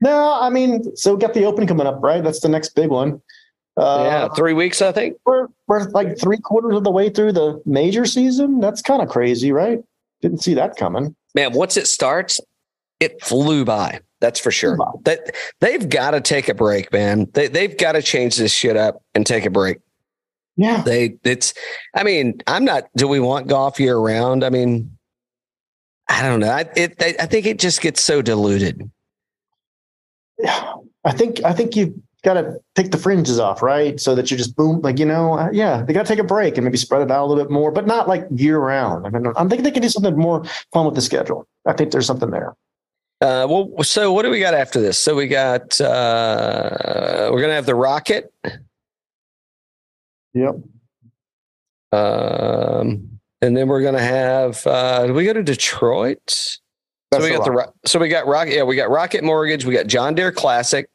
[0.02, 2.24] No, I mean, so we got the Open coming up, right?
[2.24, 3.22] That's the next big one.
[3.78, 5.18] Uh, yeah, three weeks I think.
[5.26, 8.60] we're we're like three quarters of the way through the major season.
[8.60, 9.80] That's kind of crazy, right?
[10.22, 11.16] Didn't see that coming.
[11.34, 12.42] Man, once it starts,
[13.02, 14.00] it flew by.
[14.20, 14.78] That's for sure.
[15.04, 17.28] That they've got to take a break, man.
[17.34, 19.80] They they've got to change this shit up and take a break.
[20.58, 21.54] Yeah, They it's.
[21.96, 22.84] I mean, I'm not.
[22.96, 24.44] Do we want golf year round?
[24.44, 24.96] I mean,
[26.08, 26.52] I don't know.
[26.52, 27.02] I it.
[27.20, 28.90] I think it just gets so diluted.
[30.38, 30.74] yeah.
[31.04, 34.00] I think I think you got to take the fringes off, right?
[34.00, 36.24] So that you just boom, like you know, uh, yeah, they got to take a
[36.24, 39.08] break and maybe spread it out a little bit more, but not like year round.
[39.08, 41.48] I mean, I'm thinking they can do something more fun with the schedule.
[41.66, 42.56] I think there's something there.
[43.22, 44.98] Uh, well, so what do we got after this?
[44.98, 48.34] So we got uh, we're gonna have the rocket.
[50.34, 50.56] Yep.
[51.92, 54.66] Um, and then we're gonna have.
[54.66, 56.20] Uh, do we go to Detroit?
[57.14, 57.68] So we got the Rocket.
[57.68, 58.54] Ro- so we got Rocket.
[58.56, 59.66] Yeah, we got Rocket Mortgage.
[59.66, 60.90] We got John Deere Classic.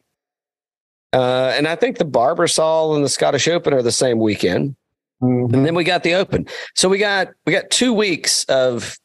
[1.12, 4.74] Uh, and I think the Barbasol and the Scottish Open are the same weekend.
[5.22, 5.52] Mhm.
[5.52, 6.46] And then we got the Open.
[6.74, 8.96] So we got we got two weeks of.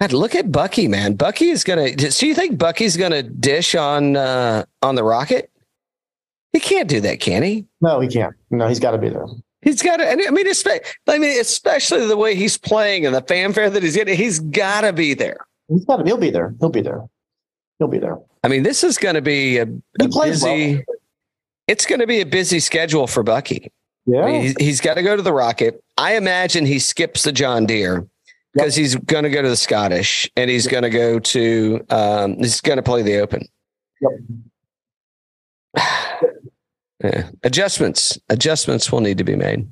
[0.00, 1.14] God, look at Bucky, man.
[1.14, 1.94] Bucky is gonna.
[1.94, 5.50] Do you think Bucky's gonna dish on uh, on the Rocket?
[6.56, 7.66] He can't do that, can he?
[7.82, 8.34] No, he can't.
[8.50, 9.26] No, he's got to be there.
[9.60, 10.10] He's got to.
[10.10, 10.46] I mean, I mean,
[11.38, 14.16] especially the way he's playing and the fanfare that he's getting.
[14.16, 15.46] He's got to be there.
[15.68, 16.04] He's got to.
[16.04, 16.54] He'll be there.
[16.58, 17.02] He'll be there.
[17.78, 18.16] He'll be there.
[18.42, 20.76] I mean, this is going to be a, a busy.
[20.76, 20.96] well.
[21.68, 23.70] It's going to be a busy schedule for Bucky.
[24.06, 24.26] Yeah.
[24.40, 25.84] He's, he's got to go to the Rocket.
[25.98, 28.06] I imagine he skips the John Deere
[28.56, 32.36] because he's going to go to the Scottish and he's going to go to um,
[32.38, 33.46] he's going to play the Open.
[37.04, 37.28] Yeah.
[37.42, 39.70] Adjustments, adjustments will need to be made.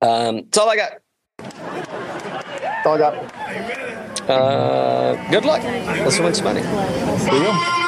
[0.00, 0.92] Um, that's all I got.
[1.38, 4.30] That's all I got.
[4.30, 5.64] Uh, good luck.
[5.64, 6.60] Let's win some money.
[6.60, 7.81] There you go.